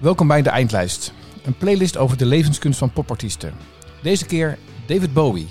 Welkom 0.00 0.28
bij 0.28 0.42
de 0.42 0.50
Eindlijst. 0.50 1.12
Een 1.44 1.56
playlist 1.56 1.96
over 1.96 2.16
de 2.16 2.26
levenskunst 2.26 2.78
van 2.78 2.92
popartiesten. 2.92 3.54
Deze 4.02 4.26
keer 4.26 4.58
David 4.86 5.12
Bowie. 5.12 5.46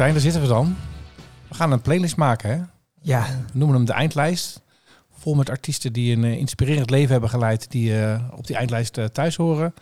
Martijn, 0.00 0.22
daar 0.22 0.32
zitten 0.32 0.48
we 0.48 0.54
dan. 0.54 0.76
We 1.48 1.54
gaan 1.54 1.72
een 1.72 1.80
playlist 1.80 2.16
maken, 2.16 2.50
hè? 2.50 2.62
Ja, 3.02 3.26
We 3.52 3.58
noemen 3.58 3.76
hem 3.76 3.84
de 3.84 3.92
Eindlijst. 3.92 4.60
Vol 5.10 5.34
met 5.34 5.50
artiesten 5.50 5.92
die 5.92 6.16
een 6.16 6.24
eh, 6.24 6.36
inspirerend 6.36 6.90
leven 6.90 7.10
hebben 7.10 7.30
geleid, 7.30 7.70
die 7.70 8.00
eh, 8.00 8.24
op 8.36 8.46
die 8.46 8.56
eindlijst 8.56 8.98
eh, 8.98 9.04
thuis 9.04 9.36
horen. 9.36 9.74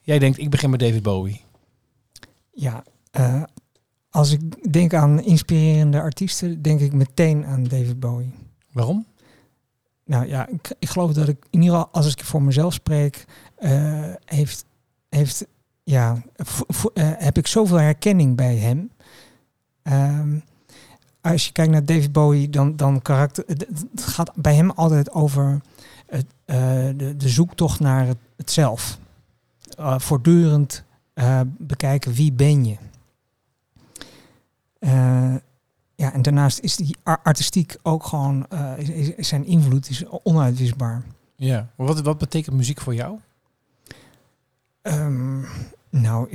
Jij 0.00 0.18
denkt, 0.18 0.38
ik 0.38 0.50
begin 0.50 0.70
met 0.70 0.80
David 0.80 1.02
Bowie. 1.02 1.40
ja. 2.52 2.84
als 4.10 4.30
ik 4.32 4.72
denk 4.72 4.94
aan 4.94 5.22
inspirerende 5.22 6.00
artiesten, 6.00 6.62
denk 6.62 6.80
ik 6.80 6.92
meteen 6.92 7.46
aan 7.46 7.64
David 7.64 8.00
Bowie. 8.00 8.34
Waarom? 8.72 9.06
Nou 10.04 10.26
ja, 10.26 10.48
ik, 10.48 10.74
ik 10.78 10.88
geloof 10.88 11.12
dat 11.12 11.28
ik 11.28 11.46
in 11.50 11.62
ieder 11.62 11.78
geval, 11.78 11.92
als 11.92 12.12
ik 12.12 12.24
voor 12.24 12.42
mezelf 12.42 12.72
spreek, 12.72 13.24
heeft, 14.24 14.64
heeft, 15.08 15.46
ja, 15.82 16.22
heb 16.98 17.38
ik 17.38 17.46
zoveel 17.46 17.80
herkenning 17.80 18.36
bij 18.36 18.56
hem. 18.56 18.90
Ehm, 19.82 20.38
als 21.20 21.46
je 21.46 21.52
kijkt 21.52 21.72
naar 21.72 21.84
David 21.84 22.12
Bowie, 22.12 22.50
dan, 22.50 22.76
dan 22.76 23.02
karakter, 23.02 23.44
het 23.46 24.02
gaat 24.02 24.32
bij 24.34 24.54
hem 24.54 24.70
altijd 24.70 25.10
over 25.10 25.60
het, 26.06 26.26
eh, 26.44 26.56
de, 26.96 27.14
de 27.16 27.28
zoektocht 27.28 27.80
naar 27.80 28.06
het, 28.06 28.18
het 28.36 28.50
zelf. 28.50 28.98
Eh, 29.78 29.98
voortdurend 29.98 30.84
eh, 31.14 31.40
bekijken 31.58 32.12
wie 32.12 32.32
ben 32.32 32.64
je. 32.64 32.76
Ja, 35.94 36.12
en 36.12 36.22
daarnaast 36.22 36.58
is 36.58 36.76
die 36.76 36.96
ar- 37.02 37.20
artistiek 37.22 37.76
ook 37.82 38.04
gewoon, 38.04 38.46
is, 38.76 38.88
is- 38.88 39.14
is 39.14 39.28
zijn 39.28 39.44
invloed 39.46 39.88
is 39.90 40.04
onuitwisbaar. 40.22 41.02
Ja. 41.36 41.68
Wat, 41.76 42.00
wat 42.00 42.18
betekent 42.18 42.56
muziek 42.56 42.80
voor 42.80 42.94
jou? 42.94 43.18
Ehm, 44.82 45.40
nou, 45.90 46.28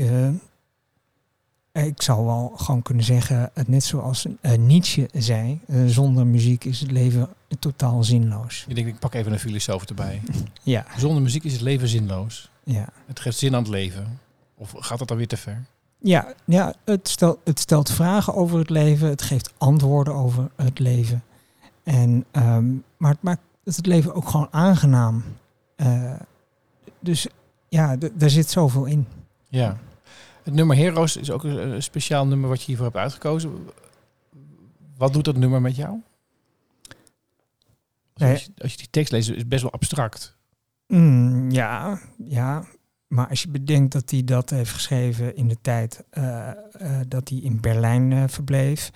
ik 1.83 2.01
zou 2.01 2.25
wel 2.25 2.53
gewoon 2.55 2.81
kunnen 2.81 3.03
zeggen, 3.03 3.51
het 3.53 3.67
net 3.67 3.83
zoals 3.83 4.25
eh, 4.41 4.57
Nietzsche 4.57 5.09
zei, 5.13 5.59
eh, 5.67 5.85
zonder 5.85 6.27
muziek 6.27 6.63
is 6.63 6.79
het 6.79 6.91
leven 6.91 7.29
totaal 7.59 8.03
zinloos. 8.03 8.65
Je 8.67 8.73
denkt, 8.73 8.89
ik 8.89 8.99
pak 8.99 9.13
even 9.13 9.31
een 9.31 9.39
filosoof 9.39 9.83
erbij. 9.83 10.21
Ja, 10.63 10.85
Zonder 10.97 11.21
muziek 11.21 11.43
is 11.43 11.51
het 11.53 11.61
leven 11.61 11.87
zinloos. 11.87 12.49
ja. 12.63 12.87
Het 13.05 13.19
geeft 13.19 13.37
zin 13.37 13.55
aan 13.55 13.61
het 13.61 13.71
leven. 13.71 14.19
Of 14.55 14.73
gaat 14.77 14.99
dat 14.99 15.07
dan 15.07 15.17
weer 15.17 15.27
te 15.27 15.37
ver? 15.37 15.65
Ja, 15.99 16.33
ja 16.45 16.73
het, 16.83 17.07
stelt, 17.07 17.39
het 17.43 17.59
stelt 17.59 17.91
vragen 17.91 18.33
over 18.35 18.59
het 18.59 18.69
leven, 18.69 19.07
het 19.09 19.21
geeft 19.21 19.53
antwoorden 19.57 20.13
over 20.13 20.49
het 20.55 20.79
leven. 20.79 21.23
En, 21.83 22.25
ehm, 22.31 22.65
maar 22.97 23.11
het 23.11 23.21
maakt 23.21 23.41
het 23.63 23.85
leven 23.85 24.13
ook 24.13 24.29
gewoon 24.29 24.47
aangenaam. 24.51 25.23
Eh, 25.75 26.13
dus 26.99 27.27
ja, 27.69 27.95
daar 28.13 28.29
zit 28.29 28.49
zoveel 28.49 28.85
in. 28.85 29.07
Ja. 29.49 29.77
Het 30.45 30.53
nummer 30.53 30.75
Heroes 30.75 31.17
is 31.17 31.31
ook 31.31 31.43
een 31.43 31.83
speciaal 31.83 32.27
nummer 32.27 32.49
wat 32.49 32.59
je 32.59 32.65
hiervoor 32.65 32.85
hebt 32.85 32.97
uitgekozen. 32.97 33.67
Wat 34.97 35.13
doet 35.13 35.25
dat 35.25 35.37
nummer 35.37 35.61
met 35.61 35.75
jou? 35.75 36.01
Als, 38.13 38.43
je, 38.43 38.51
als 38.57 38.71
je 38.71 38.77
die 38.77 38.89
tekst 38.89 39.11
leest, 39.11 39.29
is 39.29 39.37
het 39.37 39.49
best 39.49 39.61
wel 39.61 39.71
abstract. 39.71 40.37
Mm, 40.87 41.51
ja, 41.51 41.99
ja. 42.17 42.65
Maar 43.07 43.27
als 43.27 43.41
je 43.41 43.49
bedenkt 43.49 43.91
dat 43.91 44.09
hij 44.09 44.23
dat 44.23 44.49
heeft 44.49 44.71
geschreven 44.71 45.35
in 45.35 45.47
de 45.47 45.57
tijd 45.61 46.03
eh, 46.09 46.49
eh, 46.49 46.55
dat 47.07 47.29
hij 47.29 47.37
in 47.37 47.61
Berlijn 47.61 48.11
eh, 48.11 48.23
verbleef. 48.27 48.91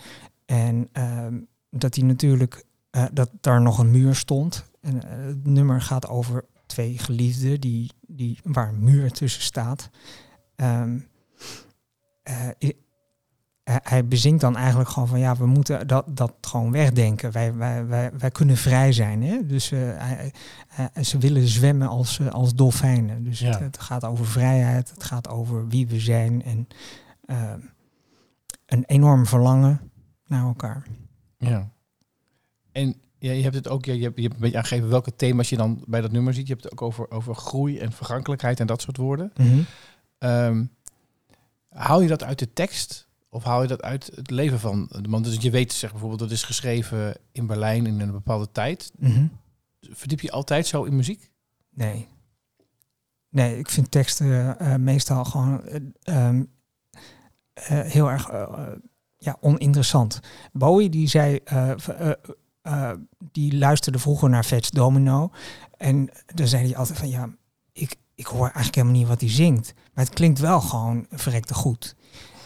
En 0.45 0.89
ehm, 0.91 1.39
dat 1.69 1.95
hij 1.95 2.03
natuurlijk, 2.03 2.63
dat 3.11 3.29
daar 3.41 3.61
nog 3.61 3.79
een 3.79 3.91
muur 3.91 4.15
stond. 4.15 4.65
En 4.81 5.05
het 5.07 5.45
nummer 5.45 5.81
gaat 5.81 6.07
over 6.07 6.45
twee 6.65 6.97
geliefden 6.97 7.61
die, 7.61 7.91
die, 8.07 8.39
waar 8.43 8.69
een 8.69 8.83
muur 8.83 9.11
tussen 9.11 9.41
staat. 9.41 9.89
Ehm, 10.55 10.99
eh, 12.23 12.47
i- 12.59 12.77
hij- 13.63 14.05
bezinkt 14.07 14.41
dan 14.41 14.55
eigenlijk 14.57 14.89
gewoon 14.89 15.07
van 15.07 15.19
ja, 15.19 15.35
we 15.35 15.45
moeten 15.45 15.87
dat, 15.87 16.05
dat 16.17 16.33
gewoon 16.41 16.71
wegdenken. 16.71 17.31
Wij, 17.31 17.53
wij, 17.53 17.85
wij, 17.85 18.11
wij 18.17 18.31
kunnen 18.31 18.57
vrij 18.57 18.91
zijn. 18.91 19.23
Hè? 19.23 19.45
Dus 19.45 19.71
eh, 19.71 20.25
eh, 20.25 20.31
ze 21.03 21.17
willen 21.17 21.47
zwemmen 21.47 21.87
als, 21.87 22.19
eh, 22.19 22.27
als 22.27 22.55
dolfijnen. 22.55 23.23
Dus 23.23 23.39
Ja. 23.39 23.49
het, 23.49 23.59
het 23.59 23.79
gaat 23.79 24.03
over 24.05 24.25
vrijheid, 24.25 24.89
het 24.89 25.03
gaat 25.03 25.29
over 25.29 25.67
wie 25.67 25.87
we 25.87 25.99
zijn 25.99 26.43
en 26.43 26.67
eh, 27.25 27.53
een 28.65 28.83
enorm 28.85 29.25
verlangen 29.25 29.91
naar 30.27 30.43
elkaar. 30.43 30.85
Ja. 31.37 31.69
En 32.71 32.95
ja, 33.19 33.31
je 33.31 33.43
hebt 33.43 33.55
het 33.55 33.67
ook, 33.67 33.85
je, 33.85 33.91
hebt, 33.91 34.15
je 34.15 34.21
hebt 34.21 34.33
een 34.33 34.39
beetje 34.41 34.57
aangegeven 34.57 34.89
welke 34.89 35.15
thema's 35.15 35.49
je 35.49 35.57
dan 35.57 35.83
bij 35.87 36.01
dat 36.01 36.11
nummer 36.11 36.33
ziet. 36.33 36.47
Je 36.47 36.53
hebt 36.53 36.63
het 36.63 36.71
ook 36.73 36.81
over, 36.81 37.11
over 37.11 37.35
groei 37.35 37.79
en 37.79 37.91
vergankelijkheid 37.91 38.59
en 38.59 38.67
dat 38.67 38.81
soort 38.81 38.97
woorden. 38.97 39.31
Ehm, 40.17 40.65
haal 41.79 42.01
je 42.01 42.07
dat 42.07 42.23
uit 42.23 42.39
de 42.39 42.53
tekst 42.53 43.07
of 43.29 43.43
haal 43.43 43.61
je 43.61 43.67
dat 43.67 43.81
uit 43.81 44.11
het 44.15 44.31
leven 44.31 44.59
van 44.59 44.89
de 45.01 45.07
man? 45.07 45.23
Dus 45.23 45.35
je 45.35 45.51
weet, 45.51 45.73
zeg 45.73 45.89
bijvoorbeeld, 45.91 46.19
dat 46.19 46.31
is 46.31 46.43
geschreven 46.43 47.15
in 47.31 47.47
Berlijn 47.47 47.85
in 47.85 47.99
een 47.99 48.11
bepaalde 48.11 48.51
tijd. 48.51 48.91
Mhm. 48.97 49.27
Verdiep 49.81 50.19
je 50.21 50.31
altijd 50.31 50.67
zo 50.67 50.83
in 50.83 50.95
muziek? 50.95 51.31
Nee. 51.69 52.07
Nee, 53.29 53.57
ik 53.57 53.69
vind 53.69 53.91
teksten 53.91 54.59
eh, 54.59 54.75
meestal 54.75 55.25
gewoon 55.25 55.63
eh, 55.63 55.79
ehm, 56.01 56.43
eh, 57.53 57.79
heel 57.79 58.11
erg 58.11 58.29
eh, 58.29 58.41
eh, 58.41 58.67
ja, 59.17 59.37
oninteressant. 59.39 60.19
Bowie 60.51 60.89
die 60.89 61.07
zei, 61.07 61.39
eh, 61.43 61.71
eh, 61.89 62.11
eh, 62.61 62.91
die 63.31 63.57
luisterde 63.57 63.99
vroeger 63.99 64.29
naar 64.29 64.43
Fats 64.43 64.69
Domino. 64.69 65.31
En 65.77 66.09
dan 66.25 66.47
zei 66.47 66.65
hij 66.65 66.75
altijd 66.77 66.97
van 66.97 67.09
ja, 67.09 67.29
ik, 68.19 68.25
hoor 68.25 68.41
eigenlijk 68.41 68.75
helemaal 68.75 68.97
niet 68.97 69.07
wat 69.07 69.21
hij 69.21 69.29
zingt. 69.29 69.73
Maar 69.93 70.05
het 70.05 70.13
klinkt 70.13 70.39
wel 70.39 70.61
gewoon 70.61 71.05
verrekte 71.11 71.53
goed. 71.53 71.95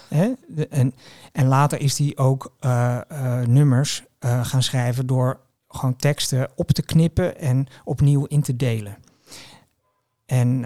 Hè? 0.07 0.31
En, 0.69 0.93
en 1.31 1.47
later 1.47 1.79
is 1.79 1.97
hij 1.97 2.11
ook 2.15 2.53
eh, 2.59 2.99
eh, 3.07 3.47
nummers 3.47 4.03
eh, 4.19 4.45
gaan 4.45 4.63
schrijven 4.63 5.07
door 5.07 5.39
gewoon 5.67 5.95
teksten 5.95 6.49
op 6.55 6.71
te 6.71 6.81
knippen 6.81 7.37
en 7.39 7.67
opnieuw 7.83 8.25
in 8.25 8.41
te 8.41 8.55
delen. 8.55 8.97
En 10.25 10.65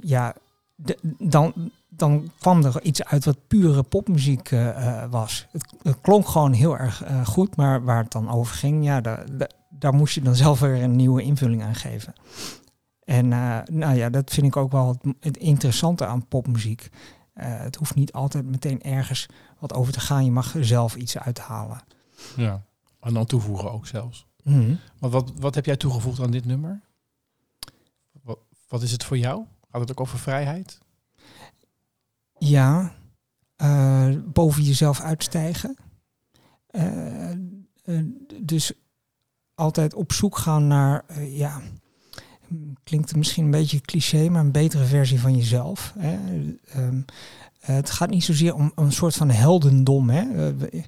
ja, 0.00 0.34
dan, 1.18 1.70
dan 1.88 2.30
kwam 2.38 2.64
er 2.64 2.82
iets 2.82 3.04
uit 3.04 3.24
wat 3.24 3.46
pure 3.46 3.82
popmuziek 3.82 4.50
was. 5.10 5.46
Het, 5.52 6.00
klonk 6.00 6.28
gewoon 6.28 6.52
heel 6.52 6.78
erg 6.78 7.02
goed, 7.24 7.56
maar 7.56 7.84
waar 7.84 8.02
het 8.02 8.12
dan 8.12 8.30
over 8.30 8.54
ging, 8.54 8.84
ja, 8.84 9.00
daar 9.70 9.94
moest 9.94 10.14
je 10.14 10.22
dan 10.22 10.36
zelf 10.44 10.60
weer 10.60 10.82
een 10.82 10.96
nieuwe 10.96 11.22
invulling 11.22 11.62
aan 11.62 11.74
geven. 11.74 12.12
En 13.04 13.32
eh, 13.32 13.58
nou 13.70 13.94
ja, 13.94 14.10
dat 14.10 14.32
vind 14.32 14.46
ik 14.46 14.56
ook 14.56 14.72
wel 14.72 14.98
het, 15.20 15.36
interessante 15.36 16.06
aan 16.06 16.28
popmuziek. 16.28 16.88
Eh, 17.32 17.58
het 17.58 17.76
hoeft 17.76 17.94
niet 17.94 18.12
altijd 18.12 18.46
meteen 18.46 18.82
ergens 18.82 19.28
wat 19.58 19.74
over 19.74 19.92
te 19.92 20.00
gaan. 20.00 20.24
Je 20.24 20.30
mag 20.30 20.54
zelf 20.60 20.96
iets 20.96 21.18
uithalen. 21.18 21.80
Ja. 22.36 22.62
En 23.00 23.14
dan 23.14 23.26
toevoegen 23.26 23.72
ook 23.72 23.86
zelfs. 23.86 24.26
Mhm. 24.42 24.74
Maar 24.98 25.10
wat, 25.10 25.32
wat 25.36 25.54
heb 25.54 25.64
jij 25.64 25.76
toegevoegd 25.76 26.20
aan 26.20 26.30
dit 26.30 26.44
nummer? 26.44 26.80
Wat, 28.22 28.38
wat 28.68 28.82
is 28.82 28.92
het 28.92 29.04
voor 29.04 29.18
jou? 29.18 29.44
Gaat 29.70 29.80
het 29.80 29.90
ook 29.90 30.00
over 30.00 30.18
vrijheid? 30.18 30.78
Ja, 32.38 32.92
eh, 33.56 34.08
boven 34.24 34.62
jezelf 34.62 35.00
uitstijgen. 35.00 35.76
Dus 38.40 38.72
altijd 39.54 39.94
op 39.94 40.12
zoek 40.12 40.36
gaan 40.36 40.66
naar, 40.66 41.20
ja, 41.20 41.60
klinkt 42.84 43.16
misschien 43.16 43.44
een 43.44 43.50
beetje 43.50 43.80
cliché, 43.80 44.28
maar 44.28 44.40
een 44.40 44.52
betere 44.52 44.84
versie 44.84 45.20
van 45.20 45.36
jezelf. 45.36 45.94
Hè. 45.98 46.18
Ehm, 46.66 47.00
eh, 47.60 47.74
het 47.74 47.90
gaat 47.90 48.10
niet 48.10 48.24
zozeer 48.24 48.54
om 48.54 48.72
een 48.74 48.92
soort 48.92 49.14
van 49.14 49.30
heldendom. 49.30 50.10
Hè. 50.10 50.50
Eh, 50.50 50.82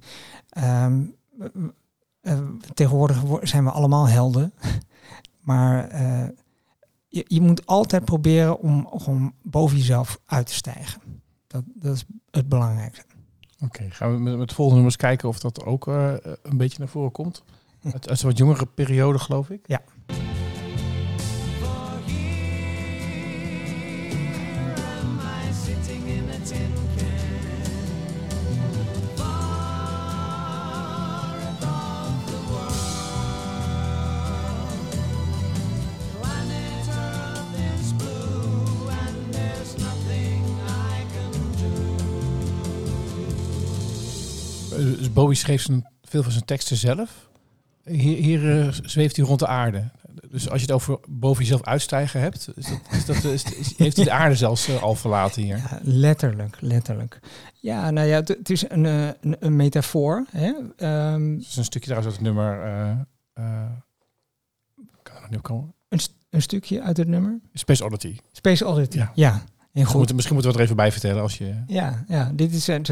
ehm, 0.49 1.03
eh, 2.21 2.39
tegenwoordig 2.75 3.21
wo- 3.21 3.41
zijn 3.43 3.65
we 3.65 3.71
allemaal 3.71 4.09
helden. 4.09 4.53
maar 5.41 5.89
eh, 5.89 6.29
je, 7.09 7.25
je 7.29 7.41
moet 7.41 7.67
altijd 7.67 8.05
proberen 8.05 8.61
om 8.61 9.35
boven 9.43 9.77
jezelf 9.77 10.21
uit 10.27 10.47
te 10.47 10.55
stijgen. 10.55 11.01
Dat, 11.47 11.63
dat 11.75 11.95
is 11.95 12.05
het 12.31 12.49
belangrijkste. 12.49 13.05
Oké, 13.61 13.91
gaan 13.91 14.13
we 14.13 14.19
met, 14.19 14.39
met 14.39 14.49
de 14.49 14.55
volgende 14.55 14.75
nummers 14.81 14.97
kijken 14.97 15.29
of 15.29 15.39
dat 15.41 15.65
ook 15.65 15.89
eh, 15.89 16.13
een 16.43 16.57
beetje 16.57 16.79
naar 16.79 16.89
voren 16.89 17.13
komt? 17.13 17.43
Uit, 17.93 18.09
uit 18.09 18.23
een 18.23 18.29
wat 18.29 18.39
jongere 18.39 18.67
periode, 18.67 19.19
geloof 19.19 19.51
ik. 19.51 19.61
Ja. 19.67 19.83
Bowie 45.35 45.59
schreef 45.59 45.63
zijn, 45.63 45.87
veel 46.03 46.23
van 46.23 46.33
zijn 46.33 46.45
teksten 46.45 46.77
zelf. 46.77 47.29
Hier, 47.85 48.17
hier 48.17 48.61
eh, 48.61 48.69
zweeft 48.83 49.17
hij 49.17 49.25
rond 49.25 49.39
de 49.39 49.47
aarde. 49.47 49.91
Dus 50.31 50.49
als 50.51 50.61
je 50.61 50.67
het 50.67 50.75
over 50.75 50.99
boven 51.09 51.43
jezelf 51.43 51.63
uitstijgen 51.63 52.21
hebt, 52.21 52.49
is 52.57 52.67
dat, 52.69 52.81
is 52.93 53.05
dat, 53.05 53.25
is, 53.25 53.43
is- 53.45 53.77
heeft 53.77 53.97
hij 53.97 54.05
de 54.05 54.11
aarde 54.13 54.35
zelfs 54.37 54.69
eh, 54.69 54.83
al 54.83 54.95
verlaten 54.95 55.43
hier. 55.43 55.57
Ja, 55.57 55.79
letterlijk, 55.83 56.57
letterlijk. 56.61 57.19
Ja, 57.61 57.91
nou 57.91 58.07
ja, 58.09 58.15
het, 58.17 58.29
het 58.29 58.51
is 58.51 58.71
een, 58.71 58.87
eh, 58.87 59.07
een, 59.21 59.37
een 59.41 59.57
metafoor. 59.57 60.27
Hè? 60.31 60.53
Ehm, 60.77 61.33
Dat 61.37 61.47
is 61.47 61.57
een 61.57 61.65
stukje 61.65 61.91
trouwens 61.91 62.07
uit 62.17 62.25
het 62.27 62.35
nummer. 62.35 62.57
kan 65.03 65.15
er 65.15 65.21
nog 65.21 65.31
niet 65.31 65.39
op 65.39 65.45
komen? 65.45 65.75
een, 65.89 65.99
st- 65.99 66.15
een 66.31 66.43
stukje 66.43 66.83
uit 66.83 66.97
het 66.97 67.09
nummer. 67.09 67.41
Space 67.53 67.85
Oddity. 67.85 68.17
Space 68.33 68.67
Oddity. 68.67 68.97
Ja. 68.97 69.13
Ja, 69.15 69.31
Misschien 69.33 69.87
goed. 69.87 69.97
moeten, 69.97 70.15
misschien 70.15 70.35
moeten 70.37 70.53
we 70.53 70.59
het 70.59 70.71
er 70.71 70.75
even 70.75 70.77
bij 70.77 70.93
vertellen 70.93 71.23
als 71.23 71.39
je. 71.39 71.63
Ja, 71.67 72.05
ja, 72.09 72.31
dit 72.35 72.53
is 72.55 72.65
zijn, 72.65 72.85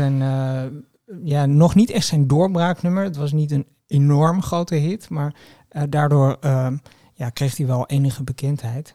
ja, 1.25 1.47
nog 1.47 1.75
niet 1.75 1.91
echt 1.91 2.06
zijn 2.06 2.26
doorbraaknummer. 2.26 3.05
Het 3.05 3.17
was 3.17 3.32
niet 3.32 3.50
een 3.50 3.67
enorm 3.87 4.43
grote 4.43 4.75
hit, 4.75 5.09
maar 5.09 5.35
eh, 5.69 5.82
daardoor 5.88 6.37
ehm, 6.41 6.76
ja, 7.14 7.31
kreeg 7.31 7.56
hij 7.56 7.67
wel 7.67 7.87
enige 7.87 8.23
bekendheid. 8.23 8.94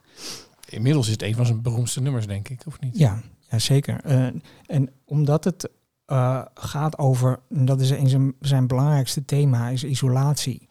Inmiddels 0.69 1.05
is 1.05 1.11
het 1.11 1.21
een 1.21 1.35
van 1.35 1.45
zijn 1.45 1.61
beroemdste 1.61 2.01
nummers, 2.01 2.27
denk 2.27 2.49
ik, 2.49 2.61
of 2.67 2.79
niet? 2.79 2.97
Ja, 2.97 3.21
ja 3.49 3.59
zeker. 3.59 4.01
Eh, 4.03 4.25
en 4.65 4.89
omdat 5.05 5.43
het 5.43 5.69
eh, 6.05 6.41
gaat 6.53 6.97
over, 6.97 7.39
en 7.49 7.65
dat 7.65 7.81
is 7.81 7.89
een 7.89 8.09
zijn, 8.09 8.33
zijn 8.39 8.67
belangrijkste 8.67 9.25
thema, 9.25 9.69
is 9.69 9.83
isolatie. 9.83 10.65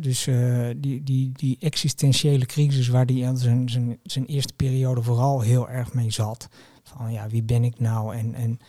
Dus 0.00 0.28
die, 0.76 1.02
die, 1.02 1.32
die 1.32 1.56
existentiële 1.60 2.46
crisis 2.46 2.88
waar 2.88 3.04
hij 3.04 3.26
aan 3.26 3.38
zijn, 3.38 3.68
zijn, 3.68 3.98
zijn 4.02 4.26
eerste 4.26 4.52
periode 4.56 5.02
vooral 5.02 5.40
heel 5.40 5.68
erg 5.68 5.94
mee 5.94 6.10
zat. 6.10 6.48
Van 6.82 7.12
ja, 7.12 7.28
wie 7.28 7.42
ben 7.42 7.64
ik 7.64 7.80
nou 7.80 8.16
en, 8.16 8.34
en 8.34 8.60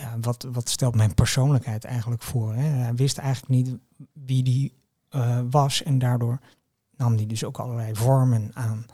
ja, 0.00 0.16
wat, 0.20 0.46
wat 0.52 0.68
stelt 0.68 0.94
mijn 0.94 1.14
persoonlijkheid 1.14 1.84
eigenlijk 1.84 2.22
voor? 2.22 2.54
Hè? 2.54 2.62
Hij 2.62 2.94
wist 2.94 3.18
eigenlijk 3.18 3.48
niet 3.52 3.76
wie 4.12 4.42
die 4.42 4.72
eh, 5.08 5.40
was 5.50 5.82
en 5.82 5.98
daardoor 5.98 6.38
nam 6.96 7.14
hij 7.16 7.26
dus 7.26 7.44
ook 7.44 7.58
allerlei 7.58 7.94
vormen 7.94 8.50
aan. 8.54 8.86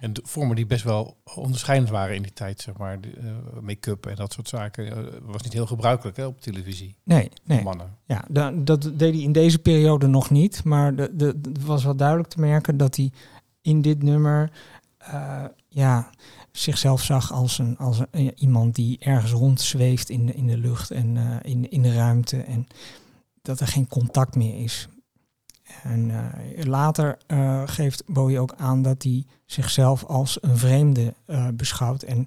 En 0.00 0.12
de 0.12 0.20
vormen 0.24 0.56
die 0.56 0.66
best 0.66 0.84
wel 0.84 1.16
onderscheidend 1.34 1.90
waren 1.90 2.16
in 2.16 2.22
die 2.22 2.32
tijd, 2.32 2.60
zeg 2.60 2.76
maar. 2.76 2.98
eh, 3.00 3.60
Make-up 3.60 4.06
en 4.06 4.16
dat 4.16 4.32
soort 4.32 4.48
zaken. 4.48 4.86
eh, 4.96 5.18
was 5.22 5.42
niet 5.42 5.52
heel 5.52 5.66
gebruikelijk 5.66 6.16
hè, 6.16 6.26
op 6.26 6.40
televisie. 6.40 6.96
Nee, 7.04 7.28
nee. 7.44 7.62
Mannen. 7.62 7.96
Ja, 8.04 8.24
da- 8.28 8.50
dat 8.50 8.82
deed 8.82 9.14
hij 9.14 9.22
in 9.22 9.32
deze 9.32 9.58
periode 9.58 10.06
nog 10.06 10.30
niet. 10.30 10.64
Maar 10.64 10.94
de, 10.94 11.10
de, 11.16 11.26
het 11.42 11.64
was 11.64 11.84
wel 11.84 11.96
duidelijk 11.96 12.28
te 12.28 12.40
merken 12.40 12.76
dat 12.76 12.96
hij 12.96 13.12
in 13.60 13.82
dit 13.82 14.02
nummer 14.02 14.50
ja, 15.68 16.10
zichzelf 16.52 17.02
zag 17.02 17.32
als, 17.32 17.58
een, 17.58 17.78
als 17.78 18.00
een, 18.10 18.32
iemand 18.38 18.74
die 18.74 18.98
ergens 18.98 19.32
rondzweeft 19.32 20.08
in 20.08 20.26
de, 20.26 20.34
in 20.34 20.46
de 20.46 20.58
lucht 20.58 20.90
en 20.90 21.16
eh, 21.16 21.50
in, 21.50 21.70
in 21.70 21.82
de 21.82 21.94
ruimte. 21.94 22.42
En 22.42 22.66
dat 23.42 23.60
er 23.60 23.66
geen 23.66 23.88
contact 23.88 24.34
meer 24.34 24.62
is. 24.62 24.88
En 25.82 26.10
eh, 26.10 26.64
later 26.64 27.18
eh, 27.26 27.62
geeft 27.66 28.02
Bowie 28.06 28.40
ook 28.40 28.54
aan 28.56 28.82
dat 28.82 29.02
hij 29.02 29.26
zichzelf 29.46 30.04
als 30.04 30.38
een 30.40 30.58
vreemde 30.58 31.14
beschouwt. 31.54 32.02
En 32.02 32.26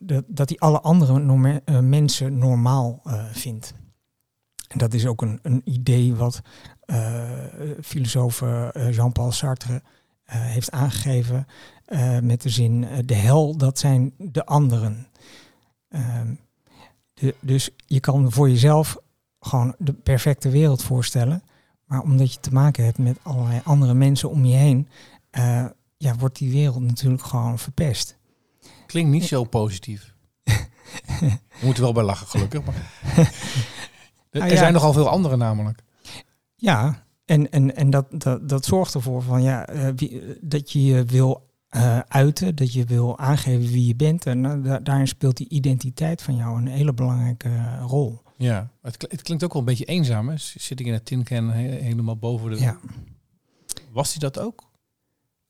dat, 0.00 0.24
dat 0.26 0.48
hij 0.48 0.58
alle 0.58 0.80
andere 0.80 1.20
mensen 1.80 2.38
normaal 2.38 3.02
vindt. 3.32 3.74
En 4.68 4.78
dat 4.78 4.94
is 4.94 5.06
ook 5.06 5.22
een, 5.22 5.38
een 5.42 5.60
idee 5.64 6.14
wat 6.14 6.40
filosoof 7.82 8.40
Jean-Paul 8.90 9.32
Sartre 9.32 9.82
heeft 10.24 10.70
aangegeven 10.70 11.46
eh, 11.84 12.18
met 12.18 12.42
de 12.42 12.48
zin 12.48 12.84
eh, 12.84 12.98
de 13.04 13.14
hel, 13.14 13.56
dat 13.56 13.78
zijn 13.78 14.12
de 14.18 14.46
anderen. 14.46 15.06
Ehm, 15.88 16.34
de- 17.14 17.34
dus 17.40 17.70
je 17.86 18.00
kan 18.00 18.32
voor 18.32 18.48
jezelf 18.50 18.96
gewoon 19.40 19.74
de 19.78 19.92
perfecte 19.92 20.48
wereld 20.50 20.82
voorstellen, 20.82 21.42
maar 21.84 22.00
omdat 22.00 22.32
je 22.32 22.40
te 22.40 22.52
maken 22.52 22.84
hebt 22.84 22.98
met 22.98 23.18
allerlei 23.22 23.60
andere 23.64 23.94
mensen 23.94 24.30
om 24.30 24.44
je 24.44 24.56
heen, 24.56 24.88
eh, 25.30 25.66
ja, 25.96 26.16
wordt 26.16 26.38
die 26.38 26.50
wereld 26.50 26.80
natuurlijk 26.82 27.22
gewoon 27.22 27.58
verpest. 27.58 28.16
Klinkt 28.86 29.10
niet 29.10 29.24
zo 29.24 29.44
positief. 29.44 30.14
We 31.60 31.66
moeten 31.68 31.82
wel 31.82 31.92
bij 31.92 32.04
lachen, 32.04 32.26
gelukkig. 32.26 32.64
Maar... 32.64 32.74
er 33.16 34.38
Nou 34.40 34.50
ja. 34.50 34.56
zijn 34.56 34.72
nogal 34.72 34.92
veel 34.92 35.08
andere 35.08 35.36
namelijk. 35.36 35.82
Ja, 36.54 37.04
en, 37.32 37.50
en, 37.50 37.76
en 37.76 37.90
dat, 37.90 38.06
dat, 38.10 38.48
dat 38.48 38.64
zorgt 38.64 38.94
ervoor 38.94 39.22
van, 39.22 39.42
ja, 39.42 39.66
eh, 39.66 39.88
wie, 39.96 40.22
dat 40.40 40.70
je 40.72 40.82
je 40.84 41.04
wil 41.04 41.50
eh, 41.68 41.98
uiten, 41.98 42.54
dat 42.54 42.72
je 42.72 42.84
wil 42.84 43.18
aangeven 43.18 43.72
wie 43.72 43.86
je 43.86 43.96
bent. 43.96 44.26
En 44.26 44.44
eh, 44.44 44.62
da- 44.64 44.78
daarin 44.78 45.08
speelt 45.08 45.36
die 45.36 45.48
identiteit 45.48 46.22
van 46.22 46.36
jou 46.36 46.58
een 46.58 46.66
hele 46.66 46.92
belangrijke 46.94 47.48
eh, 47.48 47.84
rol. 47.86 48.20
Ja, 48.36 48.70
het, 48.82 48.96
kl- 48.96 49.06
het 49.08 49.22
klinkt 49.22 49.44
ook 49.44 49.52
wel 49.52 49.62
een 49.62 49.68
beetje 49.68 49.84
eenzaam. 49.84 50.28
Hè? 50.28 50.36
Zit 50.36 50.80
ik 50.80 50.86
in 50.86 50.92
een 50.92 51.02
tin 51.02 51.22
can 51.24 51.50
he- 51.50 51.68
helemaal 51.80 52.16
boven 52.16 52.50
de... 52.50 52.60
Ja. 52.60 52.78
Was 53.92 54.10
hij 54.10 54.18
dat 54.18 54.38
ook? 54.38 54.70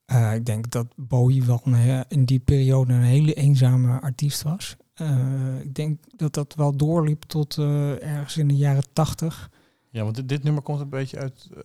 Eh, 0.04 0.34
ik 0.34 0.44
denk 0.46 0.70
dat 0.70 0.86
Bowie 0.96 1.44
wel 1.44 1.60
een, 1.64 2.04
in 2.08 2.24
die 2.24 2.38
periode 2.38 2.92
een 2.92 3.02
hele 3.02 3.34
eenzame 3.34 4.00
artiest 4.00 4.42
was. 4.42 4.76
Eh, 4.94 5.60
ik 5.62 5.74
denk 5.74 5.98
dat 6.16 6.34
dat 6.34 6.54
wel 6.54 6.76
doorliep 6.76 7.22
tot 7.22 7.58
eh, 7.58 8.02
ergens 8.02 8.36
in 8.36 8.48
de 8.48 8.56
jaren 8.56 8.84
80, 8.92 9.50
Ja, 9.92 10.02
want 10.02 10.14
dit, 10.14 10.28
dit 10.28 10.42
nummer 10.42 10.62
komt 10.62 10.80
een 10.80 10.88
beetje 10.88 11.18
uit, 11.18 11.48
eh, 11.54 11.60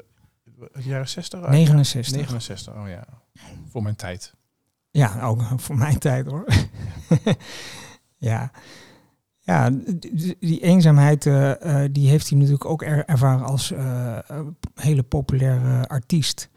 de 0.74 0.90
jaren 0.90 1.10
60? 1.10 1.42
uit? 1.42 1.50
69. 1.52 2.16
69, 2.18 2.74
oh 2.76 2.88
ja. 2.88 3.04
Voor 3.70 3.84
mijn 3.84 3.96
tijd. 3.96 4.34
Ja, 4.92 5.22
ook 5.22 5.42
voor 5.66 5.78
mijn 5.78 6.00
tijd 6.00 6.26
hoor. 6.26 6.46
ja. 8.30 8.52
Ja, 9.40 9.70
die 10.40 10.60
eenzaamheid 10.62 11.26
eh, 11.26 11.84
eh, 11.84 11.90
die 11.94 12.10
heeft 12.10 12.30
hij 12.30 12.38
natuurlijk 12.38 12.66
ook 12.66 12.84
er- 12.84 13.06
ervaren 13.06 13.46
als 13.46 13.74
hele 14.76 15.04
populaire 15.04 15.88
artiest. 15.88 16.50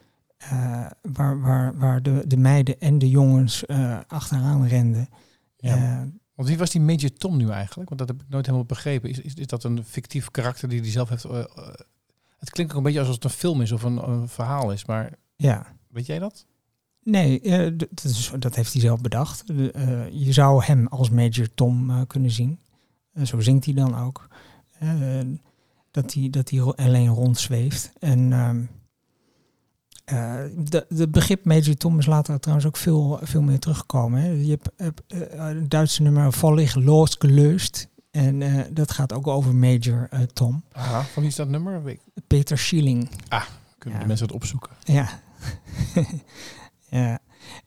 Waar 1.03 1.41
waar, 1.41 1.79
waar 1.79 2.03
de, 2.03 2.25
de 2.27 2.37
meiden 2.37 2.81
en 2.81 2.99
de 2.99 3.09
jongens 3.09 3.67
achteraan 4.07 4.67
renden. 4.67 5.09
Ja. 5.57 6.07
Want 6.41 6.53
wie 6.53 6.61
was 6.61 6.71
die 6.71 6.81
Major 6.81 7.13
Tom 7.13 7.37
nu 7.37 7.51
eigenlijk? 7.51 7.89
Want 7.89 8.01
dat 8.01 8.09
heb 8.09 8.21
ik 8.21 8.29
nooit 8.29 8.47
helemaal 8.47 8.67
begrepen. 8.67 9.11
Is, 9.11 9.19
is, 9.21 9.35
is 9.35 9.47
dat 9.47 9.65
een 9.65 9.85
fictief 9.85 10.31
karakter 10.31 10.69
die 10.69 10.81
hij 10.81 10.91
zelf 10.91 11.09
heeft... 11.09 11.25
eh, 11.25 11.39
eh, 11.39 11.47
het 12.39 12.51
klinkt 12.51 12.73
ook 12.73 12.79
een 12.79 12.85
beetje 12.85 12.99
alsof 12.99 13.15
het 13.15 13.25
een 13.25 13.31
film 13.31 13.61
is 13.61 13.73
of 13.73 13.83
een, 13.83 14.09
een 14.09 14.29
verhaal 14.29 14.73
is. 14.73 14.85
Maar 14.85 15.13
ja. 15.37 15.67
weet 15.89 16.07
jij 16.07 16.19
dat? 16.19 16.47
Nee, 17.03 17.41
eh, 17.41 17.73
dat, 17.77 18.05
is, 18.05 18.33
dat 18.39 18.55
heeft 18.55 18.73
hij 18.73 18.83
zelf 18.83 19.01
bedacht. 19.01 19.47
De, 19.47 20.09
je 20.13 20.33
zou 20.33 20.65
hem 20.65 20.87
als 20.87 21.11
Major 21.11 21.55
Tom 21.55 22.07
kunnen 22.07 22.31
zien. 22.31 22.61
En 23.13 23.27
zo 23.27 23.41
zingt 23.41 23.65
hij 23.65 23.75
dan 23.75 23.99
ook. 23.99 24.29
Dat 25.91 26.15
hij 26.15 26.31
dat 26.31 26.51
hij 26.51 26.61
alleen 26.61 27.09
rondzweeft. 27.09 27.93
En 27.99 28.69
ehm 30.11 30.45
eh, 30.45 30.65
de, 30.65 30.87
de 30.89 31.09
begrip 31.09 31.45
Major 31.45 31.75
Tom 31.77 31.99
is 31.99 32.07
later 32.07 32.41
trouwens 32.41 32.67
ook 32.69 32.77
veel, 32.77 33.19
veel 33.23 33.43
meer 33.43 33.59
teruggekomen. 33.59 34.21
Hè. 34.21 34.29
Je 34.31 34.51
hebt, 34.51 34.71
hebt 34.77 35.03
eh, 35.07 35.21
een 35.49 35.69
Duitse 35.69 36.03
nummer 36.03 36.33
Vollig 36.33 36.75
losgelöst. 36.75 37.89
En 38.11 38.43
eh, 38.43 38.65
dat 38.73 38.91
gaat 38.91 39.13
ook 39.13 39.27
over 39.27 39.55
Major 39.55 40.07
eh, 40.11 40.21
Tom. 40.21 40.65
Aha, 40.73 41.03
van 41.03 41.23
wie 41.23 41.31
is 41.31 41.37
dat 41.37 41.49
nummer? 41.49 41.83
Weet 41.83 41.95
ik- 42.15 42.23
Peter 42.27 42.59
Schilling. 42.59 43.09
Kunnen 43.79 43.99
Ja. 43.99 44.05
de 44.05 44.07
mensen 44.09 44.27
het 44.27 44.35
opzoeken? 44.35 44.71
Ja. 44.85 45.09
ja. 46.91 47.19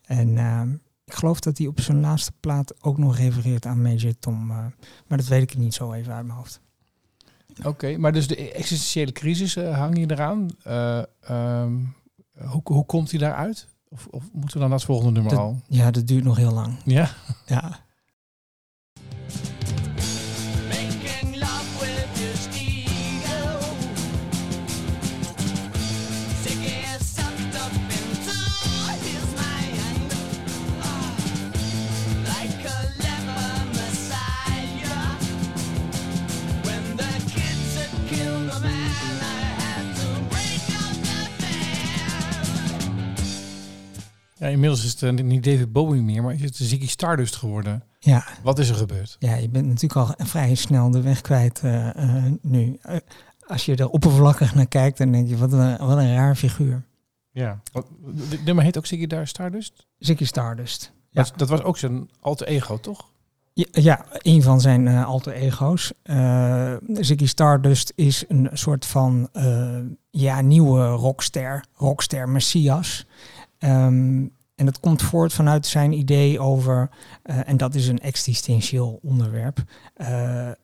En 0.02 0.38
ehm, 0.38 0.72
ik 1.04 1.14
geloof 1.14 1.40
dat 1.40 1.58
hij 1.58 1.66
op 1.66 1.80
zijn 1.80 2.00
laatste 2.00 2.32
plaat 2.40 2.82
ook 2.84 2.98
nog 2.98 3.16
refereert 3.16 3.66
aan 3.66 3.82
Major 3.82 4.12
Tom. 4.18 4.50
eh, 4.50 4.56
maar 5.06 5.18
dat 5.18 5.26
weet 5.26 5.42
ik 5.42 5.56
niet 5.56 5.74
zo 5.74 5.92
even 5.92 6.14
uit 6.14 6.26
mijn 6.26 6.38
hoofd. 6.38 6.60
Oké, 7.64 7.96
maar 7.96 8.12
dus 8.12 8.26
de 8.28 8.52
existentiële 8.52 9.12
crisis 9.12 9.56
eh, 9.56 9.78
hang 9.78 9.98
je 9.98 10.10
eraan. 10.10 10.48
Eh, 10.62 11.02
ehm, 11.20 11.72
hoe, 12.38 12.60
hoe 12.64 12.86
komt 12.86 13.10
hij 13.10 13.18
daaruit? 13.20 13.68
Of, 13.88 14.06
of 14.10 14.22
moeten 14.32 14.52
we 14.52 14.58
dan 14.58 14.68
naar 14.68 14.78
het 14.78 14.86
volgende 14.86 15.12
nummer 15.12 15.30
Dat- 15.32 15.40
al? 15.40 15.60
Ja, 15.68 15.90
dat 15.90 16.06
duurt 16.06 16.24
nog 16.24 16.36
heel 16.36 16.52
lang. 16.52 16.76
Ja? 16.84 17.10
Ja. 17.46 17.78
Ja, 44.44 44.50
inmiddels 44.50 44.84
is 44.84 44.90
het 44.90 45.02
eh, 45.02 45.24
niet 45.24 45.44
David 45.44 45.72
Bowie 45.72 46.02
meer, 46.02 46.22
maar 46.22 46.34
is 46.34 46.42
het 46.42 46.56
Ziggy 46.56 46.88
Stardust 46.88 47.36
geworden. 47.36 47.82
Ja, 47.98 48.24
Wat 48.42 48.58
is 48.58 48.68
er 48.68 48.74
gebeurd? 48.74 49.16
ja, 49.18 49.34
je 49.34 49.48
bent 49.48 49.66
natuurlijk 49.66 49.96
al 49.96 50.26
vrij 50.26 50.54
snel 50.54 50.90
de 50.90 51.00
weg 51.00 51.20
kwijt 51.20 51.60
eh, 51.62 51.96
eh, 51.96 52.32
nu. 52.42 52.78
Als 53.46 53.64
je 53.64 53.76
er 53.76 53.88
oppervlakkig 53.88 54.54
naar 54.54 54.66
kijkt, 54.66 54.98
dan 54.98 55.12
denk 55.12 55.28
je, 55.28 55.36
wat 55.36 55.52
een, 55.52 55.76
wat 55.76 55.98
een 55.98 56.14
raar 56.14 56.36
figuur. 56.36 56.84
Ja. 57.30 57.60
De 58.28 58.38
nummer 58.44 58.64
heet 58.64 58.78
ook 58.78 58.86
Ziggy 58.86 59.24
Stardust? 59.24 59.86
Ziggy 59.98 60.24
Stardust. 60.24 60.92
Ja. 61.10 61.22
Dat, 61.22 61.32
dat 61.36 61.48
was 61.48 61.62
ook 61.62 61.78
zijn 61.78 62.10
alter 62.20 62.46
ego, 62.46 62.80
toch? 62.80 63.12
Ja, 63.52 63.66
ja, 63.70 64.06
een 64.12 64.42
van 64.42 64.60
zijn 64.60 64.88
eh 64.88 65.04
alter 65.06 65.32
ego's. 65.32 65.92
Eh 66.02 66.74
Ziggy 66.86 67.26
Stardust 67.26 67.92
is 67.94 68.24
een 68.28 68.50
soort 68.52 68.86
van 68.86 69.28
ja, 70.10 70.40
nieuwe 70.40 70.86
rockster, 70.86 71.64
rockster 71.74 72.28
messias. 72.28 73.06
Ehm, 73.64 74.26
en 74.54 74.64
dat 74.64 74.80
komt 74.80 75.02
voort 75.02 75.32
vanuit 75.32 75.66
zijn 75.66 75.92
idee 75.92 76.40
over, 76.40 76.90
eh, 77.22 77.48
en 77.48 77.56
dat 77.56 77.74
is 77.74 77.88
een 77.88 78.00
existentieel 78.00 78.98
onderwerp. 79.02 79.62
eh, 79.94 80.48
eh, 80.50 80.56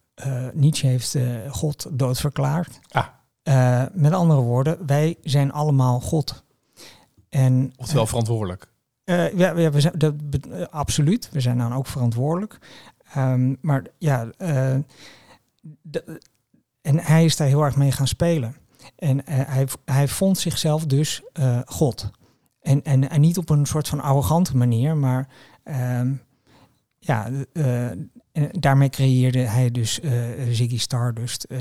Nietzsche 0.53 0.87
heeft 0.87 1.17
God 1.49 1.87
doodverklaard. 1.93 2.81
Ah. 2.89 3.07
Met 3.93 4.13
andere 4.13 4.41
woorden, 4.41 4.87
wij 4.87 5.17
zijn 5.23 5.53
allemaal 5.53 6.01
God. 6.01 6.45
En, 7.29 7.73
Oftewel 7.77 8.07
verantwoordelijk. 8.07 8.73
ja, 9.05 9.55
we 9.55 9.81
zijn, 9.81 9.95
dat, 9.99 10.15
absoluut. 10.71 11.29
We 11.33 11.41
zijn 11.41 11.59
dan 11.59 11.73
ook 11.75 11.87
verantwoordelijk. 11.87 12.59
Ehm, 13.15 13.55
maar 13.61 13.87
ja, 13.99 14.29
de- 15.83 16.21
en 16.83 16.99
hij 16.99 17.25
is 17.25 17.37
daar 17.37 17.49
heel 17.49 17.63
erg 17.63 17.77
mee 17.77 17.93
gaan 17.93 18.07
spelen. 18.07 18.57
En 18.97 19.21
hij, 19.25 19.67
hij 19.85 20.09
vond 20.09 20.39
zichzelf 20.39 20.87
dus 20.87 21.23
God. 21.65 22.11
En, 22.61 22.83
en, 22.83 23.11
en 23.11 23.21
niet 23.21 23.39
op 23.39 23.51
een 23.51 23.67
soort 23.67 23.89
van 23.89 24.01
arrogante 24.01 24.57
manier, 24.57 24.97
maar 24.97 25.29
ehm, 25.63 26.15
ja, 26.99 27.31
eh, 27.53 27.91
en 28.33 28.51
daarmee 28.51 28.89
creëerde 28.89 29.39
hij 29.39 29.71
dus 29.71 30.01
eh, 30.01 30.13
Ziggy 30.51 30.79
Stardust, 30.79 31.45
eh, 31.45 31.59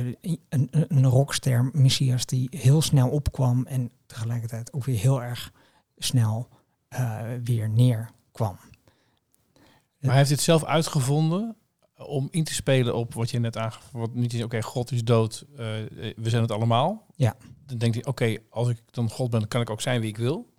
een, 0.49 0.67
een, 0.69 1.05
rockster 1.05 1.69
messias 1.73 2.25
die 2.25 2.47
heel 2.51 2.81
snel 2.81 3.09
opkwam 3.09 3.65
en 3.65 3.91
tegelijkertijd 4.05 4.73
ook 4.73 4.83
weer 4.83 4.99
heel 4.99 5.23
erg 5.23 5.51
snel 5.97 6.47
eh, 6.87 7.21
weer 7.43 7.69
neerkwam. 7.69 8.57
Maar 9.99 10.09
hij 10.09 10.17
heeft 10.17 10.29
dit 10.29 10.39
zelf 10.39 10.63
uitgevonden 10.63 11.55
om 11.95 12.27
in 12.31 12.43
te 12.43 12.53
spelen 12.53 12.95
op 12.95 13.13
wat 13.13 13.29
je 13.29 13.39
net 13.39 13.57
aangaf. 13.57 13.89
Wat 13.91 14.13
niet 14.13 14.33
is, 14.33 14.43
oké, 14.43 14.61
God 14.61 14.91
is 14.91 15.03
dood, 15.03 15.45
eh, 15.51 15.57
we 16.15 16.29
zijn 16.29 16.41
het 16.41 16.51
allemaal. 16.51 17.05
Ja. 17.15 17.35
Dan 17.65 17.77
denkt 17.77 17.95
hij, 17.95 18.05
oké, 18.05 18.37
als 18.49 18.69
ik 18.69 18.77
dan 18.91 19.09
God 19.09 19.29
ben, 19.29 19.39
dan 19.39 19.49
kan 19.49 19.61
ik 19.61 19.69
ook 19.69 19.81
zijn 19.81 20.01
wie 20.01 20.09
ik 20.09 20.17
wil. 20.17 20.49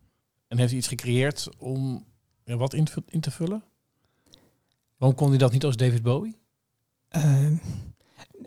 En 0.50 0.56
heeft 0.58 0.68
hij 0.70 0.78
iets 0.78 0.88
gecreëerd 0.88 1.48
om 1.58 2.04
er 2.44 2.56
wat 2.56 2.74
in, 2.74 2.84
te- 2.84 3.02
in 3.06 3.20
te 3.20 3.30
vullen? 3.30 3.62
Waarom 4.96 5.16
kon 5.18 5.28
hij 5.28 5.38
dat 5.38 5.52
niet 5.52 5.64
als 5.64 5.76
David 5.76 6.02
Bowie? 6.02 6.38
Ehm, 7.08 7.54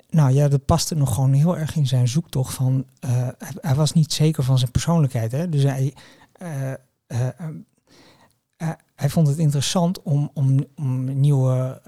nou 0.09 0.31
ja, 0.33 0.47
dat 0.47 0.65
paste 0.65 0.95
nog 0.95 1.13
gewoon 1.13 1.33
heel 1.33 1.57
erg 1.57 1.75
in 1.75 1.87
zijn 1.87 2.07
zoektocht 2.07 2.53
van. 2.53 2.85
eh, 2.99 3.11
hij, 3.37 3.51
hij 3.61 3.75
was 3.75 3.93
niet 3.93 4.13
zeker 4.13 4.43
van 4.43 4.57
zijn 4.57 4.71
persoonlijkheid. 4.71 5.31
Hè? 5.31 5.49
Dus 5.49 5.63
hij, 5.63 5.93
eh, 6.31 6.71
eh, 6.71 6.77
ehm, 7.07 7.55
eh, 8.57 8.69
hij 8.95 9.09
vond 9.09 9.27
het 9.27 9.37
interessant 9.37 10.01
om, 10.01 10.31
om, 10.33 10.65
om 10.75 11.19
nieuwe 11.19 11.81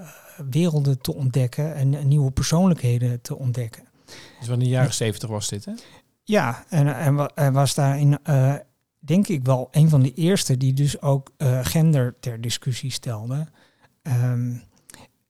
werelden 0.50 1.00
te 1.00 1.14
ontdekken 1.14 1.74
en 1.74 2.08
nieuwe 2.08 2.30
persoonlijkheden 2.30 3.20
te 3.20 3.36
ontdekken. 3.36 3.84
Dus 4.38 4.48
van 4.48 4.58
de 4.58 4.68
jaren 4.68 4.94
zeventig 4.94 5.28
was 5.28 5.48
dit, 5.48 5.64
hè? 5.64 5.72
Ja, 6.24 6.64
en, 6.68 6.86
hij 7.34 7.52
was 7.52 7.74
daarin, 7.74 8.18
denk 9.06 9.28
ik 9.28 9.44
wel, 9.44 9.68
een 9.70 9.88
van 9.88 10.02
de 10.02 10.14
eerste 10.14 10.56
die 10.56 10.72
dus 10.72 11.00
ook 11.02 11.30
eh, 11.36 11.64
gender 11.64 12.14
ter 12.20 12.40
discussie 12.40 12.90
stelde. 12.90 13.46
Ehm, 14.02 14.54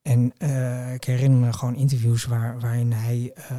en 0.03 0.33
eh, 0.39 0.95
ik 0.95 1.05
herinner 1.05 1.39
me 1.41 1.53
gewoon 1.53 1.77
interviews 1.77 2.25
waar, 2.25 2.61
waarin 2.61 2.93
hij 2.93 3.33
eh, 3.35 3.57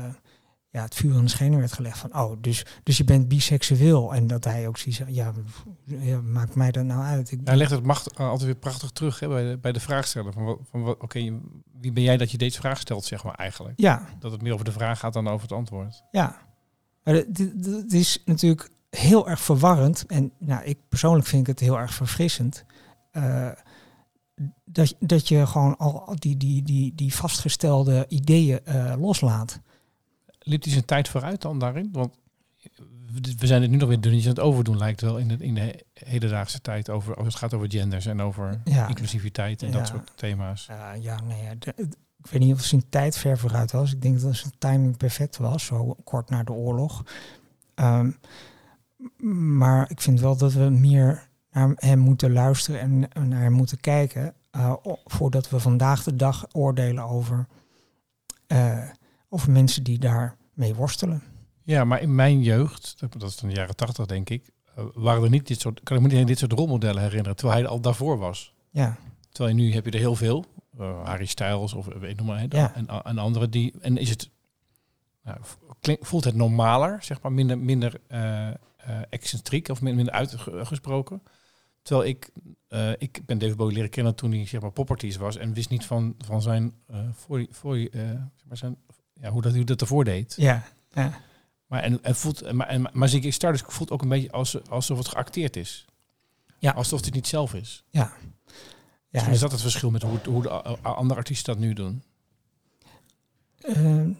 ja, 0.69 0.81
het 0.83 0.95
vuur 0.95 1.15
aan 1.15 1.23
de 1.23 1.29
schenen 1.29 1.59
werd 1.59 1.71
gelegd 1.73 1.97
van, 1.97 2.15
oh, 2.17 2.31
dus, 2.41 2.65
dus 2.83 2.97
je 2.97 3.03
bent 3.03 3.27
biseksueel. 3.27 4.13
En 4.15 4.27
dat 4.27 4.43
hij 4.43 4.67
ook 4.67 4.77
zoiets 4.77 5.01
ja, 5.07 5.33
ja, 5.85 6.21
maakt 6.21 6.55
mij 6.55 6.71
dat 6.71 6.83
nou 6.85 7.01
uit? 7.03 7.31
Ik, 7.31 7.39
Hij 7.43 7.55
legt 7.55 7.71
het 7.71 7.83
macht 7.85 8.17
altijd 8.17 8.43
weer 8.43 8.55
prachtig 8.55 8.91
terug 8.91 9.19
hè, 9.19 9.27
bij, 9.27 9.49
de, 9.49 9.57
bij 9.57 9.71
de 9.71 9.79
vraagsteller. 9.79 10.33
Van, 10.33 10.43
wat- 10.43 10.59
van, 10.69 10.87
oké, 10.87 11.39
wie 11.79 11.91
ben 11.91 12.03
jij 12.03 12.17
dat 12.17 12.31
je 12.31 12.37
deze 12.37 12.59
vraag 12.59 12.79
stelt, 12.79 13.05
zeg 13.05 13.23
maar 13.23 13.35
eigenlijk? 13.35 13.73
ja, 13.79 14.07
Dat 14.19 14.31
het 14.31 14.41
meer 14.41 14.53
over 14.53 14.65
de 14.65 14.71
vraag 14.71 14.99
gaat 14.99 15.13
dan 15.13 15.27
over 15.27 15.41
het 15.41 15.51
antwoord. 15.57 16.03
Ja, 16.11 16.37
maar 17.03 17.13
het 17.15 17.93
is 17.93 18.21
natuurlijk 18.25 18.69
heel 18.89 19.29
erg 19.29 19.39
verwarrend. 19.41 20.05
En 20.05 20.31
nou, 20.39 20.63
ik 20.63 20.77
persoonlijk 20.89 21.27
vind 21.27 21.41
ik 21.41 21.47
het 21.47 21.59
heel 21.59 21.79
erg 21.79 21.93
verfrissend. 21.93 22.65
eh, 23.11 23.49
dat, 24.65 24.95
dat 24.99 25.27
je 25.27 25.47
gewoon 25.47 25.77
al 25.77 26.15
die, 26.15 26.37
die, 26.37 26.63
die, 26.63 26.95
die 26.95 27.13
vastgestelde 27.15 28.05
ideeën 28.07 28.65
eh, 28.65 28.93
loslaat. 28.99 29.59
Liep 30.39 30.63
hij 30.63 30.71
zijn 30.71 30.85
tijd 30.85 31.09
vooruit 31.09 31.41
dan 31.41 31.59
daarin? 31.59 31.89
Want 31.91 32.15
we- 33.37 33.47
zijn 33.47 33.61
het 33.61 33.71
nu 33.71 33.77
nog 33.77 33.87
weer 33.87 34.01
dunnetjes 34.01 34.29
aan 34.29 34.35
het 34.35 34.43
overdoen, 34.45 34.77
lijkt 34.77 35.01
wel, 35.01 35.17
in 35.17 35.27
de, 35.27 35.37
in 35.39 35.53
de 35.53 35.59
he- 35.61 35.79
hedendaagse 35.93 36.61
tijd. 36.61 36.89
Over, 36.89 37.15
als 37.15 37.25
het 37.27 37.35
gaat 37.35 37.53
over 37.53 37.71
genders 37.71 38.05
en 38.05 38.21
over 38.21 38.61
Ja. 38.63 38.87
inclusiviteit 38.87 39.61
en 39.61 39.67
Ja. 39.71 39.77
dat 39.77 39.87
soort 39.87 40.11
thema's. 40.15 40.69
Ja, 40.99 41.21
nee, 41.21 41.57
de- 41.57 41.73
ik 42.23 42.27
weet 42.29 42.41
niet 42.41 42.53
of 42.53 42.61
zijn 42.63 42.89
tijd 42.89 43.17
ver 43.17 43.37
vooruit 43.37 43.71
was. 43.71 43.93
Ik 43.93 44.01
denk 44.01 44.21
dat 44.21 44.35
zijn 44.35 44.53
timing 44.57 44.97
perfect 44.97 45.37
was, 45.37 45.65
zo 45.65 45.95
kort 46.03 46.29
na 46.29 46.43
de 46.43 46.51
oorlog. 46.53 47.03
Ehm, 47.75 48.11
maar 49.47 49.89
ik 49.91 50.01
vind 50.01 50.19
wel 50.19 50.37
dat 50.37 50.53
we 50.53 50.69
meer 50.69 51.27
naar 51.51 51.71
hem 51.75 51.99
moeten 51.99 52.31
luisteren 52.33 53.09
en 53.11 53.27
naar 53.29 53.41
hem 53.41 53.53
moeten 53.53 53.79
kijken. 53.79 54.33
eh, 54.51 54.73
voordat 55.05 55.49
we 55.49 55.59
vandaag 55.59 56.03
de 56.03 56.15
dag 56.15 56.45
oordelen 56.51 57.03
over, 57.03 57.47
eh, 58.47 58.89
over 59.29 59.51
mensen 59.51 59.83
die 59.83 59.99
daarmee 59.99 60.75
worstelen. 60.75 61.23
Ja, 61.63 61.83
maar 61.83 62.01
in 62.01 62.15
mijn 62.15 62.41
jeugd, 62.41 62.95
dat 62.99 63.23
is 63.23 63.35
dan 63.35 63.49
de 63.49 63.55
jaren 63.55 63.75
tachtig 63.75 64.05
denk 64.05 64.29
ik, 64.29 64.49
eh, 64.75 64.83
waren 64.93 65.23
er 65.23 65.29
niet 65.29 65.47
dit 65.47 65.59
soort, 65.59 65.83
kan 65.83 65.97
ik 65.97 66.03
me 66.03 66.07
niet 66.07 66.27
dit 66.27 66.39
soort 66.39 66.51
rolmodellen 66.51 67.01
herinneren, 67.01 67.35
terwijl 67.35 67.59
hij 67.59 67.67
al 67.69 67.79
daarvoor 67.79 68.17
was. 68.17 68.53
Ja, 68.71 68.97
Terwijl 69.29 69.55
nu 69.55 69.73
heb 69.73 69.85
je 69.85 69.91
er 69.91 69.99
heel 69.99 70.15
veel. 70.15 70.45
Eh, 70.77 71.03
Harry 71.05 71.25
Styles 71.25 71.73
of 71.73 71.85
weet 71.99 72.17
nog 72.17 72.25
maar. 72.25 72.45
Ja. 72.49 72.75
En, 72.75 72.87
en 73.03 73.17
andere 73.17 73.49
die. 73.49 73.73
En 73.81 73.97
is 73.97 74.09
het. 74.09 74.29
Nou, 75.23 75.37
voelt 76.01 76.23
het 76.23 76.35
normaler, 76.35 77.03
zeg 77.03 77.21
maar, 77.21 77.31
minder, 77.31 77.57
minder 77.57 77.99
excentriek 79.09 79.69
of 79.69 79.81
min- 79.81 79.95
minder 79.95 80.13
uitgesproken. 80.13 81.21
Terwijl 81.81 82.09
ik, 82.09 82.29
eh, 82.67 82.91
ik 82.97 83.21
ben 83.25 83.37
David 83.37 83.55
Bowie 83.55 83.75
leren 83.75 83.89
kennen 83.89 84.15
toen 84.15 84.31
hij 84.31 84.45
zeg 84.45 84.61
maar 84.61 84.71
popartiest 84.71 85.17
was 85.17 85.37
en 85.37 85.53
wist 85.53 85.69
niet 85.69 85.85
van, 85.85 86.15
van 86.17 86.41
zijn, 86.41 86.73
eh 86.87 86.99
voor, 87.13 87.45
voor, 87.49 87.75
eh, 87.75 88.01
zeg 88.35 88.47
maar 88.47 88.57
zijn 88.57 88.77
ja, 89.13 89.29
hoe 89.29 89.41
dat 89.41 89.55
hoe 89.55 89.63
dat 89.63 89.81
ervoor 89.81 90.03
deed. 90.03 90.33
ja, 90.37 90.63
ja. 90.93 91.19
Maar 91.67 91.83
en, 91.83 92.03
en 92.03 92.15
voelt, 92.15 92.51
maar, 92.51 92.67
en, 92.67 92.89
maar 92.93 93.09
Ziggy 93.09 93.31
Stardust 93.31 93.65
voelt 93.67 93.91
ook 93.91 94.01
een 94.01 94.09
beetje 94.09 94.31
als, 94.31 94.69
alsof 94.69 94.97
het 94.97 95.07
geacteerd 95.07 95.55
is. 95.55 95.85
Ja. 96.59 96.71
Alsof 96.71 97.05
het 97.05 97.13
niet 97.13 97.27
zelf 97.27 97.53
is. 97.53 97.83
ja. 97.89 98.13
ja 99.09 99.27
is 99.27 99.39
dat 99.39 99.51
het 99.51 99.61
verschil 99.61 99.91
met 99.91 100.01
hoe, 100.01 100.19
hoe 100.25 100.41
de 100.41 100.49
andere 100.81 101.19
artiesten 101.19 101.53
dat 101.53 101.63
nu 101.63 101.73
doen. 101.73 102.03
Ehm, 103.61 104.11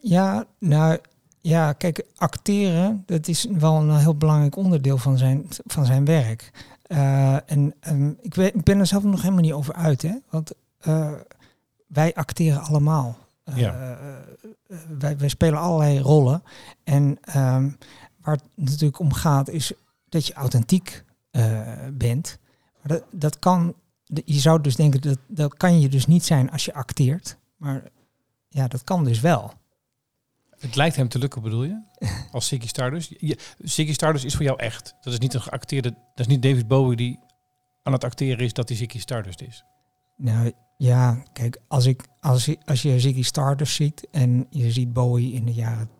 ja, 0.00 0.46
nou 0.58 0.98
ja, 1.40 1.72
kijk, 1.72 2.06
acteren, 2.16 3.02
dat 3.06 3.28
is 3.28 3.46
wel 3.58 3.76
een 3.76 3.96
heel 3.96 4.16
belangrijk 4.16 4.56
onderdeel 4.56 4.98
van 4.98 5.18
zijn, 5.18 5.46
van 5.66 5.86
zijn 5.86 6.04
werk. 6.04 6.50
Eh, 6.82 7.50
en 7.50 7.74
ehm, 7.80 8.10
ik, 8.20 8.34
weet, 8.34 8.54
ik 8.54 8.64
ben 8.64 8.78
er 8.78 8.86
zelf 8.86 9.02
nog 9.02 9.20
helemaal 9.22 9.42
niet 9.42 9.52
over 9.52 9.74
uit, 9.74 10.02
hè? 10.02 10.14
Want 10.30 10.52
eh, 10.78 11.12
wij 11.86 12.14
acteren 12.14 12.62
allemaal. 12.62 13.18
Eh, 13.44 13.56
Ja. 13.56 13.98
wij, 14.98 15.18
wij 15.18 15.28
spelen 15.28 15.58
allerlei 15.60 15.98
rollen. 15.98 16.42
En 16.84 17.18
ehm, 17.20 17.70
waar 18.20 18.34
het 18.34 18.44
natuurlijk 18.54 18.98
om 18.98 19.12
gaat, 19.12 19.48
is 19.48 19.72
dat 20.08 20.26
je 20.26 20.34
authentiek 20.34 21.04
bent. 21.92 22.38
Maar 22.82 22.98
dat, 22.98 23.02
dat 23.10 23.38
kan, 23.38 23.74
je 24.04 24.38
zou 24.40 24.60
dus 24.60 24.76
denken, 24.76 25.00
dat, 25.00 25.18
dat 25.26 25.54
kan 25.56 25.80
je 25.80 25.88
dus 25.88 26.06
niet 26.06 26.24
zijn 26.24 26.50
als 26.50 26.64
je 26.64 26.74
acteert. 26.74 27.36
Maar 27.56 27.82
ja, 28.48 28.68
dat 28.68 28.84
kan 28.84 29.04
dus 29.04 29.20
wel. 29.20 29.52
Het 30.60 30.76
lijkt 30.76 30.96
hem 30.96 31.08
te 31.08 31.18
lukken, 31.18 31.42
bedoel 31.42 31.64
je? 31.64 31.82
Als 32.32 32.48
Ziggy 32.48 32.66
Stardust. 32.66 33.14
Je, 33.18 33.38
Ziggy 33.58 33.92
Stardust 33.92 34.24
is 34.24 34.34
voor 34.34 34.44
jou 34.44 34.58
echt. 34.58 34.94
Dat 35.00 35.12
is 35.12 35.18
niet 35.18 35.34
een 35.34 35.42
geacteerde. 35.42 35.90
Dat 35.90 36.00
is 36.14 36.26
niet 36.26 36.42
David 36.42 36.68
Bowie 36.68 36.96
die 36.96 37.18
aan 37.82 37.92
het 37.92 38.04
acteren 38.04 38.44
is 38.44 38.52
dat 38.52 38.68
hij 38.68 38.78
Ziggy 38.78 38.98
Stardust 38.98 39.40
is. 39.40 39.64
Nou 40.16 40.52
ja, 40.76 41.22
kijk, 41.32 41.60
als, 41.68 41.86
ik, 41.86 42.06
als, 42.20 42.44
je, 42.44 42.58
als 42.64 42.82
je 42.82 43.00
Ziggy 43.00 43.22
Stardust 43.22 43.74
ziet 43.74 44.08
en 44.10 44.46
je 44.50 44.70
ziet 44.70 44.92
Bowie 44.92 45.32
in 45.32 45.44
de 45.44 45.52
jaren 45.52 45.90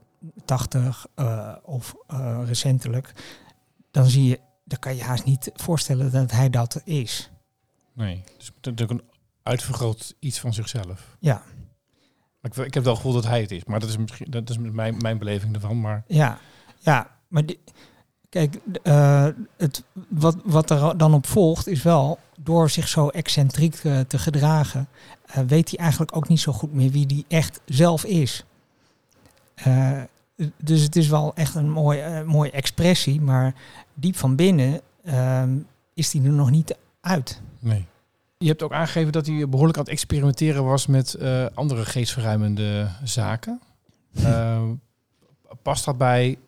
80 0.44 1.06
eh, 1.14 1.56
of 1.62 1.94
eh, 2.06 2.42
recentelijk, 2.44 3.12
dan 3.90 4.06
zie 4.06 4.24
je, 4.24 4.40
dan 4.64 4.78
kan 4.78 4.96
je 4.96 5.02
haast 5.02 5.24
niet 5.24 5.50
voorstellen 5.54 6.10
dat 6.10 6.30
hij 6.30 6.50
dat 6.50 6.80
is. 6.84 7.30
Nee. 7.92 8.22
Dus 8.36 8.46
het 8.46 8.56
is 8.60 8.60
natuurlijk 8.62 9.00
een 9.00 9.08
uitvergroot 9.42 10.14
iets 10.18 10.38
van 10.38 10.54
zichzelf. 10.54 11.16
Ja, 11.20 11.42
ik, 12.42 12.56
ik 12.56 12.74
heb 12.74 12.84
wel 12.84 12.96
gevoel 12.96 13.12
dat 13.12 13.26
hij 13.26 13.40
het 13.40 13.50
is. 13.50 13.64
Maar 13.64 13.80
dat 13.80 13.88
is 13.88 13.96
misschien 13.96 14.30
dat 14.30 14.50
is 14.50 14.58
mijn, 14.58 14.96
mijn 14.96 15.18
beleving 15.18 15.54
ervan. 15.54 15.80
Maar 15.80 16.04
ja, 16.06 16.38
ja. 16.78 17.10
Maar 17.28 17.46
die, 17.46 17.58
kijk, 18.28 18.58
eh, 18.82 19.28
het 19.56 19.84
wat, 20.08 20.36
wat 20.44 20.70
er 20.70 20.98
dan 20.98 21.14
op 21.14 21.26
volgt 21.26 21.66
is 21.66 21.82
wel, 21.82 22.18
door 22.40 22.70
zich 22.70 22.88
zo 22.88 23.08
excentriek 23.08 23.74
eh, 23.74 24.00
te 24.00 24.18
gedragen, 24.18 24.88
eh, 25.26 25.42
weet 25.46 25.70
hij 25.70 25.78
eigenlijk 25.78 26.16
ook 26.16 26.28
niet 26.28 26.40
zo 26.40 26.52
goed 26.52 26.72
meer 26.72 26.90
wie 26.90 27.06
die 27.06 27.24
echt 27.28 27.60
zelf 27.64 28.04
is. 28.04 28.44
Dus 30.56 30.82
het 30.82 30.96
is 30.96 31.08
wel 31.08 31.34
echt 31.34 31.54
een 31.54 31.70
mooi, 31.70 32.00
eh, 32.00 32.22
mooie 32.22 32.50
expressie, 32.50 33.20
maar 33.20 33.54
diep 33.94 34.16
van 34.16 34.36
binnen 34.36 34.80
ehm, 35.04 35.56
is 35.94 36.10
die 36.10 36.22
er 36.22 36.32
nog 36.32 36.50
niet 36.50 36.76
uit. 37.00 37.40
Nee. 37.58 37.86
Je 38.42 38.48
hebt 38.48 38.62
ook 38.62 38.72
aangegeven 38.72 39.12
dat 39.12 39.26
hij 39.26 39.48
behoorlijk 39.48 39.78
aan 39.78 39.84
het 39.84 39.92
experimenteren 39.92 40.64
was 40.64 40.86
met 40.86 41.14
eh, 41.14 41.46
andere 41.54 41.84
geestverruimende 41.84 42.88
zaken. 43.04 43.60
Eh, 44.12 44.62
past 45.62 45.84
dat 45.84 45.98
bij, 45.98 46.38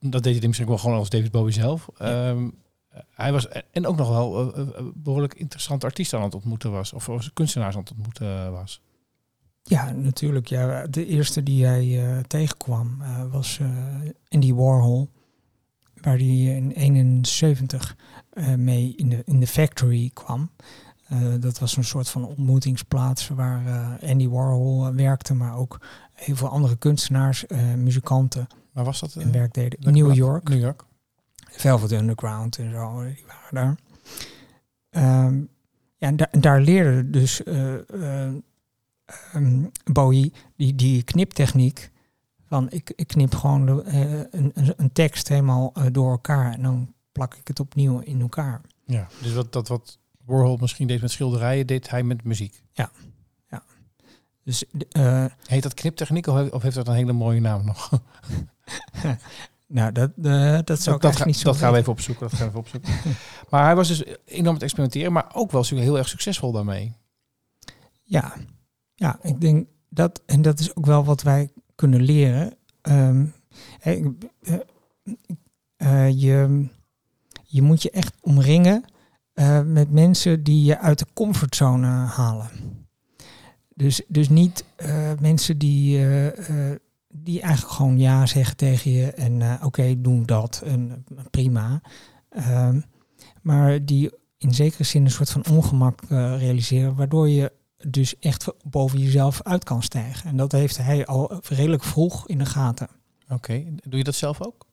dat 0.00 0.22
deed 0.22 0.38
hij 0.38 0.46
misschien 0.46 0.68
wel 0.68 0.78
gewoon 0.78 0.96
als 0.96 1.10
David 1.10 1.30
Bowie 1.30 1.52
zelf. 1.52 1.88
Ehm, 1.98 2.48
hij 3.10 3.32
was 3.32 3.48
en 3.70 3.86
ook 3.86 3.96
nog 3.96 4.08
wel 4.08 4.54
eh, 4.54 4.60
eh, 4.60 4.84
behoorlijk 4.94 5.34
interessante 5.34 5.86
artiest 5.86 6.14
aan 6.14 6.22
het 6.22 6.34
ontmoeten 6.34 6.70
was. 6.70 6.92
Of 6.92 7.30
kunstenaars 7.32 7.74
aan 7.74 7.80
het 7.80 7.90
ontmoeten 7.90 8.52
was. 8.52 8.80
Ja, 9.62 9.92
natuurlijk. 9.92 10.46
Ja, 10.46 10.86
de 10.86 11.06
eerste 11.06 11.42
die 11.42 11.66
hij 11.66 12.08
eh, 12.08 12.18
tegenkwam 12.18 12.98
eh, 13.00 13.32
was 13.32 13.58
eh, 13.58 13.68
Andy 14.28 14.52
Warhol. 14.52 15.08
Waar 15.94 16.16
hij 16.16 16.26
in 16.26 16.70
71 16.70 17.96
eh, 18.30 18.54
mee 18.54 18.92
in 18.96 19.08
de, 19.08 19.22
in 19.24 19.40
de 19.40 19.46
factory 19.46 20.10
kwam. 20.14 20.50
Eh, 21.10 21.18
dat 21.40 21.58
was 21.58 21.76
een 21.76 21.84
soort 21.84 22.08
van 22.08 22.24
ontmoetingsplaats 22.26 23.28
waar 23.28 23.66
eh, 23.66 24.10
Andy 24.10 24.28
Warhol 24.28 24.86
eh, 24.86 24.94
werkte, 24.94 25.34
maar 25.34 25.56
ook 25.56 25.80
heel 26.12 26.36
veel 26.36 26.48
andere 26.48 26.76
kunstenaars, 26.76 27.44
muzikanten 27.76 28.46
Maar 28.72 28.84
was 28.84 29.00
dat? 29.00 29.14
eh, 29.16 29.22
en 29.22 29.32
werk 29.32 29.54
deden. 29.54 29.78
In 29.78 29.92
New? 29.92 30.14
York. 30.14 30.48
New 30.48 30.60
York. 30.60 30.84
Velvet 31.50 31.92
Underground 31.92 32.58
en 32.58 32.70
zo, 32.70 33.04
die 33.04 33.24
waren 33.26 33.54
daar. 33.54 33.76
Ehm, 34.90 35.38
ja, 35.96 36.06
en, 36.08 36.16
da- 36.16 36.30
en 36.30 36.40
daar 36.40 36.60
leerde 36.60 37.10
dus 37.10 37.42
eh, 37.42 37.74
eh, 38.24 38.32
ehm, 39.32 39.64
Bowie 39.92 40.32
die, 40.56 40.74
die 40.74 41.02
kniptechniek. 41.02 41.90
Van 42.46 42.70
ik, 42.70 42.92
ik 42.96 43.06
knip 43.06 43.34
gewoon 43.34 43.66
de, 43.66 43.82
een, 44.30 44.50
een, 44.54 44.74
een 44.76 44.92
tekst 44.92 45.28
helemaal 45.28 45.72
door 45.92 46.10
elkaar 46.10 46.52
en 46.52 46.62
dan 46.62 46.92
plak 47.12 47.34
ik 47.34 47.48
het 47.48 47.60
opnieuw 47.60 47.98
in 47.98 48.20
elkaar. 48.20 48.60
Ja. 48.84 49.08
Dus 49.22 49.32
wat, 49.34 49.52
dat 49.52 49.68
wat 49.68 49.98
Warhol 50.24 50.56
misschien 50.56 50.86
deed 50.86 51.00
met 51.00 51.10
schilderijen, 51.10 51.66
deed 51.66 51.90
hij 51.90 52.02
met 52.02 52.24
muziek. 52.24 52.62
Dus 54.44 54.64
eh, 54.90 55.24
Heet 55.46 55.62
dat 55.62 55.74
kniptechniek 55.74 56.26
of 56.26 56.62
heeft, 56.62 56.74
dat 56.74 56.88
een 56.88 56.94
hele 56.94 57.12
mooie 57.12 57.40
naam 57.40 57.64
nog? 57.64 57.90
nou, 59.66 59.92
dat, 59.92 60.10
eh, 60.22 60.58
dat 60.64 60.80
zou 60.82 60.96
ik 60.96 61.02
dat, 61.02 61.16
ga- 61.16 61.24
niet 61.24 61.36
zo 61.36 61.44
dat 61.44 61.56
gaan 61.56 61.72
we 61.72 61.78
even 61.78 61.92
opzoeken. 61.92 62.28
Dat 62.28 62.38
gaan 62.38 62.50
we 62.52 62.58
even 62.58 62.60
opzoeken. 62.60 62.92
maar 63.50 63.64
hij 63.64 63.74
was 63.74 63.88
dus 63.88 64.02
enorm 64.24 64.54
het 64.54 64.62
experimenteren, 64.62 65.12
maar 65.12 65.34
ook 65.34 65.50
wel 65.50 65.64
heel 65.64 65.98
erg 65.98 66.08
succesvol 66.08 66.52
daarmee. 66.52 66.92
Ja, 68.02 68.34
ja, 68.94 69.18
ik 69.22 69.40
denk 69.40 69.68
dat, 69.88 70.22
en 70.26 70.42
dat 70.42 70.58
is 70.60 70.76
ook 70.76 70.86
wel 70.86 71.04
wat 71.04 71.22
wij 71.22 71.50
kunnen 71.74 72.02
leren. 72.02 72.54
Ehm, 72.82 73.26
hè, 73.78 73.90
ik- 73.92 74.08
eh, 74.40 74.54
eh, 75.76 76.20
je, 76.20 76.68
je 77.44 77.62
moet 77.62 77.82
je 77.82 77.90
echt 77.90 78.14
omringen 78.20 78.84
eh, 79.40 79.62
met 79.62 79.90
mensen 79.90 80.42
die 80.42 80.64
je 80.64 80.78
uit 80.78 80.98
de 80.98 81.06
comfortzone 81.14 81.86
halen. 81.86 82.50
Dus, 83.74 84.02
dus 84.08 84.28
niet 84.28 84.64
eh, 84.76 85.12
mensen 85.20 85.58
die, 85.58 86.08
eh, 86.08 86.76
die 87.08 87.40
eigenlijk 87.40 87.74
gewoon 87.74 87.98
ja 87.98 88.26
zeggen 88.26 88.56
tegen 88.56 88.90
je 88.90 89.12
en 89.12 89.64
oké, 89.64 90.00
doen 90.00 90.22
dat 90.26 90.62
en 90.64 91.04
prima. 91.30 91.80
Ehm, 92.28 92.80
maar 93.42 93.84
die 93.84 94.10
in 94.38 94.54
zekere 94.54 94.84
zin 94.84 95.04
een 95.04 95.10
soort 95.10 95.30
van 95.30 95.46
ongemak 95.50 96.00
realiseren, 96.38 96.94
waardoor 96.94 97.28
je 97.28 97.52
dus 97.88 98.18
echt 98.18 98.52
boven 98.70 98.98
jezelf 98.98 99.42
uit 99.42 99.64
kan 99.64 99.82
stijgen. 99.82 100.30
En 100.30 100.36
dat 100.36 100.52
heeft 100.52 100.76
hij 100.76 101.06
al 101.06 101.40
redelijk 101.48 101.84
vroeg 101.84 102.28
in 102.28 102.38
de 102.38 102.46
gaten. 102.46 102.88
Oké, 103.28 103.64
doe 103.82 103.98
je 103.98 104.04
dat 104.04 104.14
zelf 104.14 104.46
ook? 104.46 104.69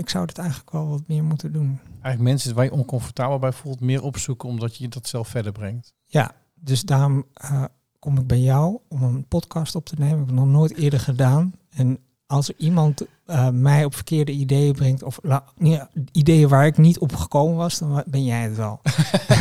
Ik 0.00 0.10
zou 0.10 0.24
het 0.26 0.38
eigenlijk 0.38 0.70
wel 0.70 0.88
wat 0.88 1.02
meer 1.06 1.24
moeten 1.24 1.52
doen. 1.52 1.80
Eigenlijk 1.92 2.20
mensen 2.22 2.54
waar 2.54 2.64
je 2.64 2.72
oncomfortabel 2.72 3.38
bij 3.38 3.52
voelt, 3.52 3.80
meer 3.80 4.02
opzoeken 4.02 4.48
omdat 4.48 4.76
je 4.76 4.88
dat 4.88 5.08
zelf 5.08 5.28
verder 5.28 5.52
brengt. 5.52 5.92
Ja, 6.06 6.32
dus 6.54 6.82
daarom 6.82 7.24
eh, 7.34 7.64
kom 7.98 8.18
ik 8.18 8.26
bij 8.26 8.40
jou 8.40 8.78
om 8.88 9.02
een 9.02 9.26
podcast 9.28 9.74
op 9.74 9.86
te 9.86 9.94
nemen. 9.98 10.12
Ik 10.12 10.18
heb 10.18 10.26
het 10.28 10.36
nog 10.36 10.46
nooit 10.46 10.76
eerder 10.76 11.00
gedaan. 11.00 11.52
En 11.70 11.98
als 12.26 12.48
er 12.48 12.54
iemand 12.58 13.02
eh, 13.26 13.48
mij 13.48 13.84
op 13.84 13.94
verkeerde 13.94 14.32
ideeën 14.32 14.72
brengt, 14.72 15.02
of 15.02 15.18
la- 15.22 15.44
nee, 15.56 15.80
ideeën 16.12 16.48
waar 16.48 16.66
ik 16.66 16.76
niet 16.78 16.98
op 16.98 17.14
gekomen 17.16 17.56
was, 17.56 17.78
dan 17.78 18.02
ben 18.06 18.24
jij 18.24 18.42
het 18.42 18.56
wel. 18.56 18.80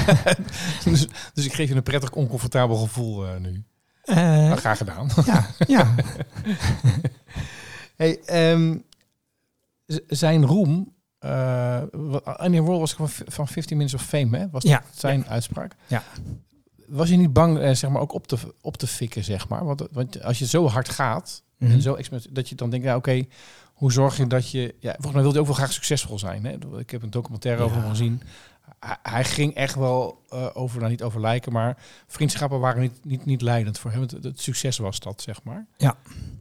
dus, 0.83 1.07
dus 1.33 1.45
ik 1.45 1.53
geef 1.53 1.69
je 1.69 1.75
een 1.75 1.83
prettig 1.83 2.11
oncomfortabel 2.11 2.75
gevoel 2.75 3.27
eh, 3.27 3.37
nu. 3.39 3.63
Nou, 4.05 4.55
graag 4.55 4.77
gedaan. 4.77 5.09
ja, 5.25 5.45
ja. 5.67 5.95
Hey, 7.95 8.19
z- 8.25 8.75
zijn 10.07 10.45
roem. 10.45 10.97
eh 11.19 11.81
wat- 11.91 12.25
Annie 12.25 12.59
Roll 12.59 12.79
was 12.79 12.93
van, 12.93 13.09
van 13.09 13.47
15 13.47 13.77
Minutes 13.77 14.01
of 14.01 14.07
Fame, 14.07 14.37
hè? 14.37 14.49
Was 14.49 14.63
Ja. 14.63 14.83
zijn 14.93 15.27
uitspraak? 15.27 15.75
Ja. 15.87 16.03
Was 16.87 17.09
je 17.09 17.15
niet 17.15 17.33
bang, 17.33 17.59
eh, 17.59 17.73
zeg 17.73 17.89
maar, 17.89 18.01
ook 18.01 18.13
op 18.13 18.27
te, 18.27 18.37
op 18.61 18.77
te 18.77 18.87
fikken, 18.87 19.23
zeg 19.23 19.47
maar? 19.47 19.65
Want, 19.65 19.83
want 19.91 20.23
als 20.23 20.39
je 20.39 20.45
zo 20.45 20.67
hard 20.67 20.89
gaat, 20.89 21.43
Mhm. 21.57 21.71
en 21.71 21.81
zo 21.81 21.93
experiment- 21.93 22.35
dat 22.35 22.49
je 22.49 22.55
dan 22.55 22.69
denkt, 22.69 22.85
ja, 22.85 22.95
oké, 22.95 23.25
hoe 23.73 23.91
zorg 23.91 24.17
je 24.17 24.27
dat 24.27 24.49
je... 24.51 24.75
Ja, 24.79 24.91
volgens 24.91 25.13
mij 25.13 25.21
wilde 25.21 25.29
hij 25.31 25.39
ook 25.39 25.45
wel 25.45 25.55
graag 25.55 25.73
succesvol 25.73 26.19
zijn. 26.19 26.45
Hè? 26.45 26.79
Ik 26.79 26.89
heb 26.89 27.03
een 27.03 27.09
documentaire 27.09 27.63
over 27.63 27.77
hem 27.81 27.89
gezien. 27.89 28.21
Hij, 29.01 29.23
ging 29.23 29.53
echt 29.53 29.75
wel 29.75 30.23
eh, 30.29 30.47
over, 30.53 30.77
nou 30.79 30.89
niet 30.91 31.03
over 31.03 31.21
lijken, 31.21 31.51
maar 31.51 31.77
vriendschappen 32.07 32.59
waren 32.59 32.81
niet, 32.81 33.05
niet, 33.05 33.25
niet 33.25 33.41
leidend 33.41 33.79
voor 33.79 33.91
hem. 33.91 34.01
Het, 34.01 34.11
het 34.11 34.41
succes 34.41 34.77
was 34.77 34.99
dat, 34.99 35.21
zeg 35.21 35.43
maar. 35.43 35.67
Ja. 35.77 35.95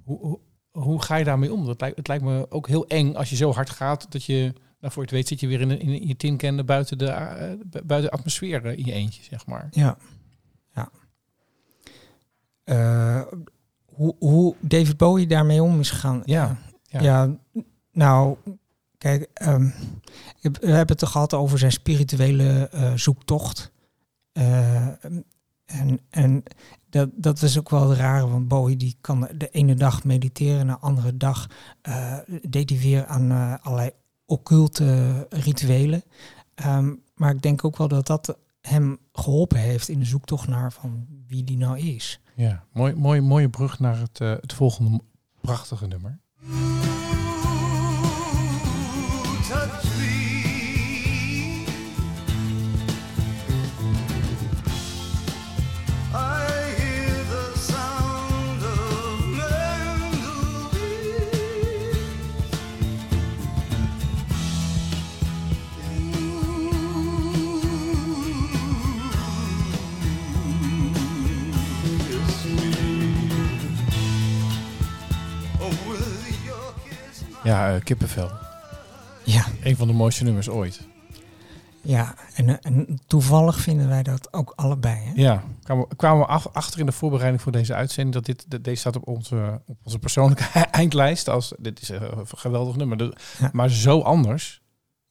Hoe, 0.04 0.18
hoe, 0.18 0.38
hoe 0.82 1.02
ga 1.02 1.16
je 1.16 1.24
daarmee 1.24 1.52
om? 1.52 1.66
Dat 1.66 1.80
lijkt, 1.80 1.96
het 1.96 2.08
lijkt 2.08 2.24
me 2.24 2.46
ook 2.50 2.68
heel 2.68 2.86
eng 2.86 3.14
als 3.14 3.30
je 3.30 3.36
zo 3.36 3.52
hard 3.52 3.70
gaat 3.70 4.06
dat 4.12 4.24
je, 4.24 4.52
nou 4.80 4.92
voor 4.92 4.94
je 4.94 5.00
het 5.00 5.10
weet, 5.10 5.28
zit 5.28 5.40
je 5.40 5.46
weer 5.46 5.60
in, 5.60 5.70
een- 5.70 5.80
in, 5.80 6.06
je 6.06 6.16
tinkende 6.16 6.64
buiten 6.64 6.98
de, 6.98 7.06
eh, 7.06 7.52
bu- 7.66 7.82
buiten 7.84 8.10
de 8.10 8.16
atmosfeer 8.16 8.66
eh, 8.66 8.78
in 8.78 8.84
je 8.84 8.92
eentje, 8.92 9.22
zeg 9.22 9.46
maar. 9.46 9.68
Ja. 9.70 9.96
ja. 10.74 10.90
Eh, 12.64 13.22
hoe, 13.84 14.14
hoe 14.18 14.54
David 14.60 14.96
Bowie 14.96 15.26
daarmee 15.26 15.62
om 15.62 15.80
is 15.80 15.90
gegaan. 15.90 16.22
Ja, 16.24 16.56
Ja, 16.82 17.00
ja. 17.02 17.36
nou, 17.92 18.36
kijk, 18.98 19.28
heb, 20.40 20.56
we 20.60 20.70
hebben 20.70 20.96
het 20.96 21.06
gehad 21.06 21.34
over 21.34 21.58
zijn 21.58 21.72
spirituele 21.72 22.70
zoektocht. 22.94 23.72
En 25.66 26.00
en 26.10 26.42
dat, 26.90 27.08
dat 27.14 27.40
was 27.40 27.58
ook 27.58 27.70
wel 27.70 27.88
het 27.88 27.98
rare, 27.98 28.28
want 28.28 28.48
Bowie 28.48 28.76
die 28.76 28.96
kan 29.00 29.28
de 29.36 29.48
ene 29.48 29.74
dag 29.74 30.04
mediteren, 30.04 30.66
de 30.66 30.78
andere 30.78 31.16
dag 31.16 31.46
eh, 31.82 32.18
deed 32.48 32.70
hij 32.70 32.78
weer 32.78 33.06
aan 33.06 33.30
eh, 33.30 33.54
allerlei 33.60 33.90
occulte 34.26 35.26
rituelen. 35.30 36.02
Ehm, 36.54 36.94
maar 37.14 37.34
ik 37.34 37.42
denk 37.42 37.64
ook 37.64 37.76
wel 37.76 37.88
dat 37.88 38.06
dat 38.06 38.38
hem 38.60 38.98
geholpen 39.12 39.58
heeft 39.58 39.88
in 39.88 39.98
de 39.98 40.04
zoektocht 40.04 40.48
naar 40.48 40.72
van 40.72 41.06
wie 41.26 41.44
die 41.44 41.56
nou 41.56 41.78
is. 41.78 42.20
ja. 42.34 42.64
Mooi, 42.72 42.94
mooi, 42.94 43.20
mooie 43.20 43.48
brug 43.48 43.78
naar 43.78 43.98
het, 43.98 44.20
eh, 44.20 44.30
het 44.30 44.52
volgende 44.52 45.00
prachtige 45.40 45.86
nummer. 45.86 46.20
Ja, 77.48 77.74
eh, 77.74 77.80
kippenvel. 77.84 78.30
Ja, 79.24 79.44
Een 79.62 79.76
van 79.76 79.86
de 79.86 79.92
mooiste 79.92 80.24
nummers 80.24 80.48
ooit. 80.48 80.86
ja. 81.82 82.14
En, 82.34 82.48
eh, 82.48 82.54
en 82.60 82.98
toevallig 83.06 83.60
vinden 83.60 83.88
wij 83.88 84.02
dat 84.02 84.32
ook 84.32 84.52
allebei. 84.56 84.96
Hè? 85.04 85.12
Ja, 85.14 85.42
kwamen, 85.62 85.86
we- 85.88 85.96
kwamen 85.96 86.18
we 86.20 86.26
af, 86.26 86.46
achter 86.52 86.80
in 86.80 86.86
de 86.86 86.92
voorbereiding 86.92 87.42
voor 87.42 87.52
deze 87.52 87.74
uitzending 87.74 88.14
dat 88.14 88.24
dit, 88.24 88.50
dat 88.50 88.64
deze 88.64 88.80
staat 88.80 88.96
op 88.96 89.08
onze, 89.08 89.60
op 89.66 89.76
onze 89.82 89.98
persoonlijke 89.98 90.44
eindlijst. 90.70 91.28
Als, 91.28 91.52
dit 91.58 91.80
is 91.80 91.88
een 91.88 92.00
geweldig 92.26 92.76
nummer, 92.76 93.12
Ja. 93.38 93.50
maar 93.52 93.70
zo 93.70 94.00
anders. 94.00 94.60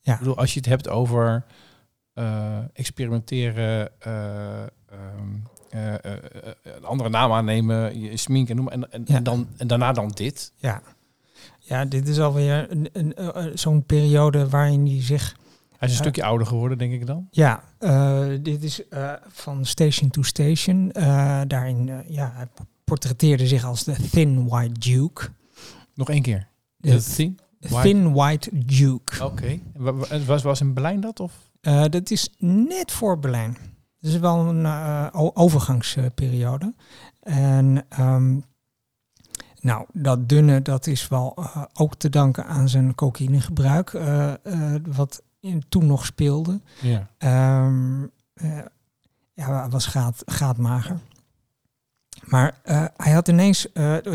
Ja. 0.01 0.13
Ik 0.13 0.19
bedoel, 0.19 0.37
als 0.37 0.53
je 0.53 0.59
het 0.59 0.69
hebt 0.69 0.89
over 0.89 1.45
eh, 2.13 2.57
experimenteren, 2.73 3.89
eh, 4.01 4.61
ehm, 4.61 4.67
eh, 5.69 5.93
eh, 5.93 6.13
eh, 6.13 6.19
een 6.63 6.85
andere 6.85 7.09
naam 7.09 7.31
aannemen, 7.31 7.99
je 8.01 8.17
sminken 8.17 8.55
noem 8.55 8.67
en, 8.69 8.91
en, 8.91 9.01
Ja. 9.05 9.15
en, 9.15 9.23
dan, 9.23 9.47
en 9.57 9.67
daarna 9.67 9.91
dan 9.91 10.07
dit. 10.09 10.51
Ja, 10.55 10.81
ja 11.67 11.85
dit 11.85 12.07
is 12.07 12.19
alweer 12.19 12.71
een, 12.71 12.89
een, 12.93 13.13
eh, 13.15 13.27
eh, 13.45 13.51
zo'n 13.55 13.83
periode 13.85 14.49
waarin 14.49 14.85
hij 14.87 15.01
zich 15.03 15.35
Hij 15.77 15.87
is 15.87 15.93
een 15.93 15.99
Eh, 16.03 16.11
stukje 16.11 16.23
ouder 16.29 16.47
geworden, 16.47 16.77
denk 16.77 16.93
ik 16.93 17.05
dan. 17.05 17.27
Ja, 17.31 17.63
dit 18.41 18.63
is 18.63 18.81
van 19.27 19.65
Station 19.65 20.09
to 20.09 20.21
Station. 20.21 20.89
Daarin, 21.47 21.91
ja, 22.07 22.31
hij 22.35 22.47
portretteerde 22.83 23.47
zich 23.47 23.63
als 23.65 23.83
de 23.83 23.95
Thin 24.11 24.47
White 24.47 24.79
Duke. 24.79 25.27
Nog 25.93 26.09
één 26.09 26.21
keer. 26.21 26.47
De 26.77 26.89
The 27.03 27.13
Thing. 27.15 27.39
White- 27.59 27.81
Thin 27.81 28.13
White 28.13 28.49
Duke. 28.65 29.23
Oké. 29.25 29.59
Wa- 29.75 29.93
wa- 29.93 30.19
Was, 30.25 30.43
was 30.43 30.61
in 30.61 30.73
Berlijn 30.73 30.99
dat? 31.01 31.19
Of? 31.19 31.33
Dat 31.89 32.11
is 32.11 32.29
net 32.39 32.91
voor 32.91 33.19
Berlijn. 33.19 33.57
Dat 33.99 34.11
is 34.11 34.17
wel 34.19 34.39
een 34.47 35.13
overgangsperiode. 35.35 36.73
En 37.21 37.85
ehm, 37.89 38.37
nou, 39.59 39.85
dat 39.93 40.29
dunne, 40.29 40.61
dat 40.61 40.87
is 40.87 41.07
wel 41.07 41.33
eh, 41.35 41.63
ook 41.73 41.95
te 41.95 42.09
danken 42.09 42.45
aan 42.45 42.69
zijn 42.69 42.95
cocaïnegebruik, 42.95 43.93
eh, 43.93 44.33
wat 44.85 45.21
in, 45.39 45.63
toen 45.69 45.85
nog 45.85 46.05
speelde. 46.05 46.61
Ja. 46.81 47.07
Eh, 47.17 48.49
ja, 49.33 49.59
hij 49.59 49.69
was 49.69 49.85
gaat, 49.85 50.23
gaatmager. 50.25 50.99
Maar 52.25 52.59
eh, 52.63 52.85
hij 52.97 53.13
had 53.13 53.27
ineens, 53.27 53.67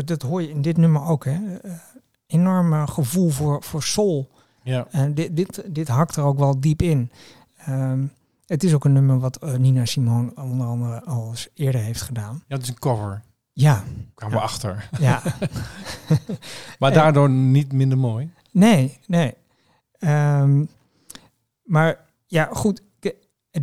dat 0.05 0.21
hoor 0.21 0.41
je 0.41 0.49
in 0.49 0.61
dit 0.61 0.77
nummer 0.77 1.05
ook, 1.05 1.25
hè, 1.25 1.39
enorm 2.33 2.73
eh, 2.73 2.87
gevoel 2.87 3.29
voor, 3.29 3.63
voor 3.63 3.83
soul. 3.83 4.29
Ja. 4.63 4.87
En 4.91 5.13
dit, 5.13 5.35
dit, 5.35 5.63
dit 5.67 5.87
hakt 5.87 6.15
er 6.15 6.23
ook 6.23 6.37
wel 6.37 6.59
diep 6.59 6.81
in. 6.81 7.11
Ehm, 7.57 8.05
het 8.45 8.63
is 8.63 8.73
ook 8.73 8.85
een 8.85 8.93
nummer 8.93 9.19
wat 9.19 9.57
Nina 9.57 9.85
Simone 9.85 10.31
onder 10.35 10.67
andere 10.67 11.03
al 11.03 11.29
eens 11.29 11.49
eerder 11.53 11.81
heeft 11.81 12.01
gedaan. 12.01 12.43
ja, 12.47 12.55
het 12.55 12.63
is 12.63 12.69
een 12.69 12.79
cover. 12.79 13.21
Ja, 13.53 13.83
Kwamen 14.15 14.37
we 14.37 14.43
achter. 14.43 14.89
ja. 14.99 15.21
Maar 16.79 16.93
daardoor 16.93 17.29
niet 17.29 17.71
minder 17.71 17.97
mooi. 17.97 18.31
nee, 18.51 18.99
nee. 19.07 19.33
Ehm, 19.99 20.65
maar 21.63 22.05
ja, 22.25 22.49
goed. 22.51 22.81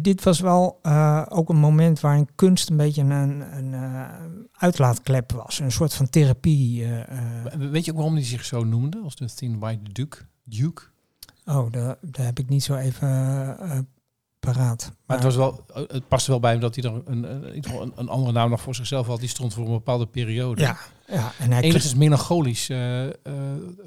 Dit 0.00 0.22
was 0.22 0.40
wel 0.40 0.78
eh, 0.82 1.22
ook 1.28 1.48
een 1.48 1.56
moment 1.56 2.00
waarin 2.00 2.28
kunst 2.34 2.70
een 2.70 2.76
beetje 2.76 3.02
een, 3.02 3.40
een 3.56 3.74
eh, 3.74 4.08
uitlaatklep 4.52 5.32
was. 5.32 5.58
Een 5.58 5.72
soort 5.72 5.94
van 5.94 6.10
therapie. 6.10 6.84
eh. 6.84 7.52
Weet 7.54 7.84
je 7.84 7.90
ook 7.90 7.96
waarom 7.96 8.14
hij 8.14 8.24
zich 8.24 8.44
zo 8.44 8.64
noemde? 8.64 9.00
Als 9.04 9.16
de 9.16 9.34
Thin 9.34 9.58
White 9.58 9.92
Duke? 9.92 10.18
Duke? 10.44 10.82
oh, 11.44 11.72
daar, 11.72 11.96
daar 12.00 12.26
heb 12.26 12.38
ik 12.38 12.48
niet 12.48 12.62
zo 12.62 12.74
even 12.74 13.88
paraat. 14.40 14.92
Maar 15.06 15.16
het, 15.16 15.24
was 15.24 15.36
wel, 15.36 15.64
het 15.72 16.08
paste 16.08 16.30
wel 16.30 16.40
bij 16.40 16.50
hem 16.50 16.60
dat 16.60 16.74
hij 16.74 16.84
er 16.84 17.02
een, 17.04 17.24
een, 17.24 17.92
een, 17.96 18.08
andere 18.08 18.32
naam 18.32 18.50
nog 18.50 18.60
voor 18.60 18.74
zichzelf 18.74 19.06
had. 19.06 19.20
Die 19.20 19.28
stond 19.28 19.54
voor 19.54 19.64
een 19.64 19.72
bepaalde 19.72 20.06
periode. 20.06 20.60
ja, 20.62 20.78
ja, 21.06 21.32
en 21.38 21.52
hij 21.52 21.62
Enigszins 21.62 21.94
melancholisch 21.94 22.68
eh, 22.68 23.06
eh, 23.06 23.12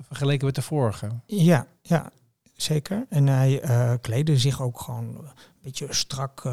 vergeleken 0.08 0.46
met 0.46 0.56
de 0.56 0.62
vorige. 0.62 1.10
Ja, 1.26 1.68
ja, 1.82 2.12
zeker. 2.56 3.06
En 3.10 3.28
hij 3.28 3.62
eh 3.62 3.94
kleedde 4.02 4.38
zich 4.38 4.62
ook 4.62 4.80
gewoon 4.80 5.04
een 5.04 5.32
beetje 5.62 5.94
strak 5.94 6.46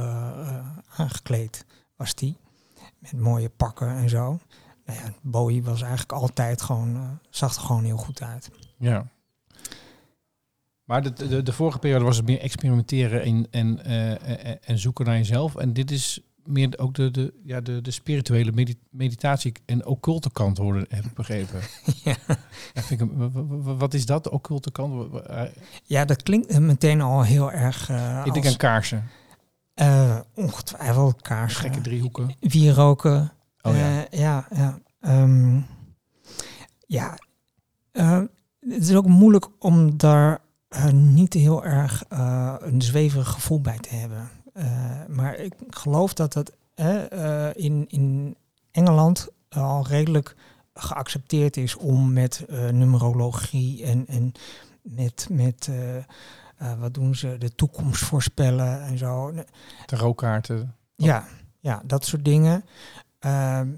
aangekleed, 0.96 1.64
was 1.96 2.14
die. 2.14 2.36
Met 2.98 3.12
mooie 3.12 3.48
pakken 3.48 3.88
en 3.88 4.08
zo. 4.08 4.38
Nou 4.84 4.98
ja, 4.98 5.12
Bowie 5.22 5.62
was 5.62 5.80
eigenlijk 5.80 6.12
altijd 6.12 6.62
gewoon, 6.62 7.18
zag 7.30 7.56
er 7.56 7.62
gewoon 7.62 7.84
heel 7.84 7.96
goed 7.96 8.22
uit. 8.22 8.50
Ja. 8.78 9.06
Maar 10.90 11.02
de, 11.02 11.28
de, 11.28 11.42
de 11.42 11.52
vorige 11.52 11.78
periode 11.78 12.04
was 12.04 12.16
het 12.16 12.26
meer 12.26 12.40
experimenteren 12.40 13.22
en, 13.22 13.46
en, 13.50 13.84
eh, 13.84 14.46
en, 14.48 14.58
en 14.64 14.78
zoeken 14.78 15.04
naar 15.04 15.16
jezelf. 15.16 15.56
En 15.56 15.72
dit 15.72 15.90
is 15.90 16.20
meer 16.44 16.78
ook 16.78 16.94
de, 16.94 17.10
de, 17.10 17.34
ja, 17.44 17.60
de, 17.60 17.80
de 17.80 17.90
spirituele 17.90 18.52
medi- 18.52 18.78
meditatie 18.90 19.52
en 19.66 19.86
occulte 19.86 20.30
kant 20.32 20.58
hoorde, 20.58 20.86
heb 20.88 21.04
ik 21.04 21.14
begrepen. 21.14 21.60
ja. 22.04 22.16
Ja, 22.74 22.82
vind 22.82 23.00
ik, 23.00 23.08
wat 23.62 23.94
is 23.94 24.06
dat, 24.06 24.24
de 24.24 24.30
occulte 24.30 24.70
kant? 24.70 25.14
Eh, 25.26 25.42
ja, 25.84 26.04
dat 26.04 26.22
klinkt 26.22 26.46
eh, 26.46 26.58
meteen 26.58 27.00
al 27.00 27.22
heel 27.22 27.52
erg 27.52 27.88
eh 27.90 28.22
Ik 28.24 28.32
denk 28.32 28.46
aan 28.46 28.56
kaarsen, 28.56 29.08
eh, 29.74 30.18
ongetwijfeld 30.34 31.22
kaars. 31.22 31.54
gekke 31.54 31.80
driehoeken. 31.80 32.34
Wieroken. 32.40 33.32
Oh 33.62 33.74
ja. 33.76 34.04
Eh, 34.06 34.18
ja, 34.20 34.46
ja. 34.54 34.78
Ehm, 35.00 35.60
ja. 36.86 37.18
Eh, 37.92 38.20
het 38.60 38.88
is 38.88 38.94
ook 38.94 39.06
moeilijk 39.06 39.48
om 39.58 39.96
daar 39.98 40.32
eh, 40.32 40.38
niet 40.92 41.34
heel 41.34 41.64
erg 41.64 42.04
eh, 42.08 42.54
een 42.58 42.82
zweverig 42.82 43.28
gevoel 43.28 43.60
bij 43.60 43.78
te 43.78 43.94
hebben. 43.94 44.30
Eh, 44.52 45.06
maar 45.08 45.34
ik 45.34 45.54
geloof 45.70 46.14
dat 46.14 46.32
dat 46.32 46.52
eh, 46.74 47.54
in, 47.54 47.84
in 47.88 48.36
Engeland 48.70 49.28
al 49.48 49.86
redelijk 49.86 50.36
geaccepteerd 50.74 51.56
is 51.56 51.76
om 51.76 52.12
met 52.12 52.44
numerologie 52.70 53.84
en, 53.84 54.06
en 54.06 54.32
met, 54.82 55.28
met 55.30 55.70
wat 56.78 56.94
doen 56.94 57.14
ze, 57.14 57.38
de 57.38 57.54
toekomst 57.54 58.04
voorspellen 58.04 58.82
en 58.82 58.98
zo. 58.98 59.32
Tarotkaarten. 59.86 60.74
Ja, 60.96 61.26
ja, 61.60 61.82
dat 61.84 62.04
soort 62.04 62.24
dingen. 62.24 62.64
ehm, 63.18 63.68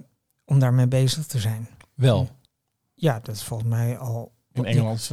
om 0.44 0.59
daarmee 0.59 0.87
bezig 0.88 1.26
te 1.26 1.38
zijn. 1.38 1.68
Wel. 1.94 2.28
Ja, 2.94 3.20
dat 3.20 3.35
is 3.35 3.44
volgens 3.44 3.68
mij 3.68 3.98
al. 3.98 4.33
In 4.52 4.64
Engeland 4.64 5.10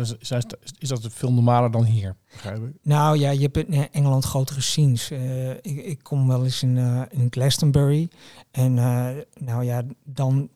is, 0.80 0.90
dat 0.90 1.08
veel 1.12 1.34
normaler 1.34 1.72
dan 1.72 1.84
hier, 1.84 2.16
begrijp 2.32 2.64
ik. 2.64 2.74
Nou 2.82 3.18
ja, 3.18 3.30
je 3.30 3.42
hebt 3.52 3.58
in 3.58 3.90
Engeland 3.92 4.26
grotere 4.26 4.62
scenes. 4.62 5.12
Eh, 5.12 5.50
ik, 5.50 5.62
ik 5.64 6.04
kom 6.04 6.28
wel 6.28 6.44
eens 6.44 6.64
in, 6.64 6.78
eh, 6.78 7.02
in 7.10 7.28
Glastonbury. 7.30 8.10
En 8.52 8.78
eh, 8.78 9.10
nou 9.40 9.64
ja, 9.64 9.84
dan, 10.04 10.50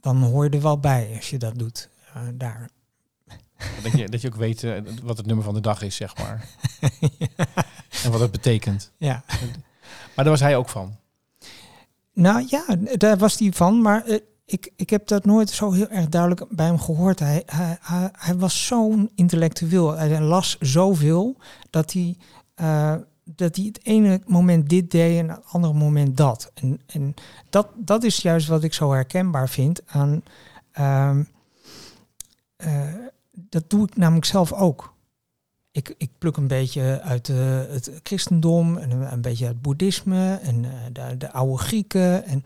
dan 0.00 0.22
hoor 0.22 0.44
je 0.44 0.50
er 0.50 0.62
wel 0.62 0.78
bij 0.78 1.12
als 1.16 1.30
je 1.30 1.38
dat 1.38 1.58
doet. 1.58 1.88
eh, 2.14 2.22
daar. 2.34 2.68
Dat 3.82 3.92
je, 3.92 4.08
dat 4.08 4.20
je 4.20 4.28
ook 4.28 4.36
weet 4.36 4.64
eh, 4.64 4.72
wat 5.02 5.16
het 5.16 5.26
nummer 5.26 5.44
van 5.44 5.54
de 5.54 5.60
dag 5.60 5.82
is, 5.82 5.96
zeg 5.96 6.16
maar. 6.16 6.48
En 8.04 8.10
wat 8.10 8.20
het 8.20 8.30
betekent. 8.30 8.92
Ja. 8.96 9.24
Maar 10.14 10.24
daar 10.24 10.28
was 10.28 10.40
hij 10.40 10.56
ook 10.56 10.68
van. 10.68 10.96
Nou 12.12 12.44
ja, 12.48 12.64
daar 12.96 13.16
was 13.18 13.38
hij 13.38 13.52
van. 13.52 13.82
Maar 13.82 14.04
eh, 14.04 14.18
ik, 14.50 14.72
ik 14.76 14.90
heb 14.90 15.06
dat 15.06 15.24
nooit 15.24 15.50
zo 15.50 15.72
heel 15.72 15.88
erg 15.88 16.08
duidelijk 16.08 16.44
bij 16.48 16.66
hem 16.66 16.78
gehoord. 16.78 17.18
Hij, 17.18 17.42
hij, 17.46 17.78
hij, 18.12 18.36
was 18.36 18.66
zo'n 18.66 19.10
intellectueel. 19.14 19.96
Hij 19.96 20.20
las 20.20 20.56
zoveel 20.60 21.36
dat 21.70 21.92
hij, 21.92 22.16
eh, 22.54 22.94
dat 23.24 23.56
hij 23.56 23.64
het 23.64 23.84
ene 23.84 24.20
moment 24.26 24.68
dit 24.68 24.90
deed 24.90 25.18
en 25.18 25.28
het 25.28 25.44
andere 25.44 25.72
moment 25.72 26.16
dat. 26.16 26.50
En, 26.54 26.80
en 26.86 27.14
dat, 27.50 27.68
dat 27.74 28.04
is 28.04 28.16
juist 28.16 28.48
wat 28.48 28.62
ik 28.62 28.74
zo 28.74 28.92
herkenbaar 28.92 29.48
vind 29.48 29.80
aan... 29.86 30.22
ehm, 30.72 31.22
eh, 32.56 32.94
dat 33.32 33.70
doe 33.70 33.86
ik 33.86 33.96
namelijk 33.96 34.26
zelf 34.26 34.52
ook. 34.52 34.94
Ik, 35.70 35.94
ik 35.98 36.10
pluk 36.18 36.36
een 36.36 36.48
beetje 36.48 37.00
uit 37.00 37.26
het 37.26 38.00
christendom 38.02 38.76
en 38.76 38.90
een, 38.90 39.20
beetje 39.20 39.44
uit 39.44 39.54
het 39.54 39.62
boeddhisme 39.62 40.38
en 40.42 40.64
eh, 40.64 41.04
de 41.18 41.32
oude 41.32 41.58
Grieken. 41.58 42.24
En, 42.24 42.42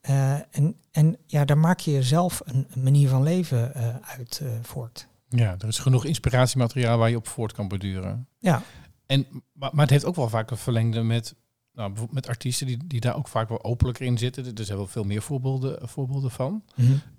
eh, 0.00 0.34
en, 0.34 0.76
en 0.90 1.16
ja, 1.26 1.44
daar 1.44 1.58
maak 1.58 1.78
je 1.78 1.90
jezelf 1.90 2.40
een, 2.44 2.66
een 2.70 2.82
manier 2.82 3.08
van 3.08 3.22
leven 3.22 3.74
eh, 3.74 3.94
uit 4.18 4.40
eh, 4.42 4.48
voort. 4.62 5.08
Ja, 5.28 5.54
er 5.58 5.68
is 5.68 5.78
genoeg 5.78 6.04
inspiratiemateriaal 6.04 6.98
waar 6.98 7.10
je 7.10 7.16
op 7.16 7.28
voort 7.28 7.52
kan 7.52 7.68
borduren. 7.68 8.28
Ja, 8.38 8.62
En, 9.06 9.26
maar, 9.52 9.70
maar 9.72 9.82
het 9.82 9.90
heeft 9.90 10.04
ook 10.04 10.16
wel 10.16 10.28
vaak 10.28 10.50
een 10.50 10.56
verlengde 10.56 11.02
met, 11.02 11.34
nou, 11.72 11.92
met 12.10 12.28
artiesten 12.28 12.66
die, 12.66 12.86
die 12.86 13.00
daar 13.00 13.16
ook 13.16 13.28
vaak 13.28 13.48
wel 13.48 13.64
openlijker 13.64 14.06
in 14.06 14.18
zitten. 14.18 14.56
Er 14.56 14.64
zijn 14.64 14.78
wel 14.78 14.86
veel 14.86 15.04
meer 15.04 15.22
voorbeelden, 15.22 15.88
voorbeelden 15.88 16.30
van. 16.30 16.64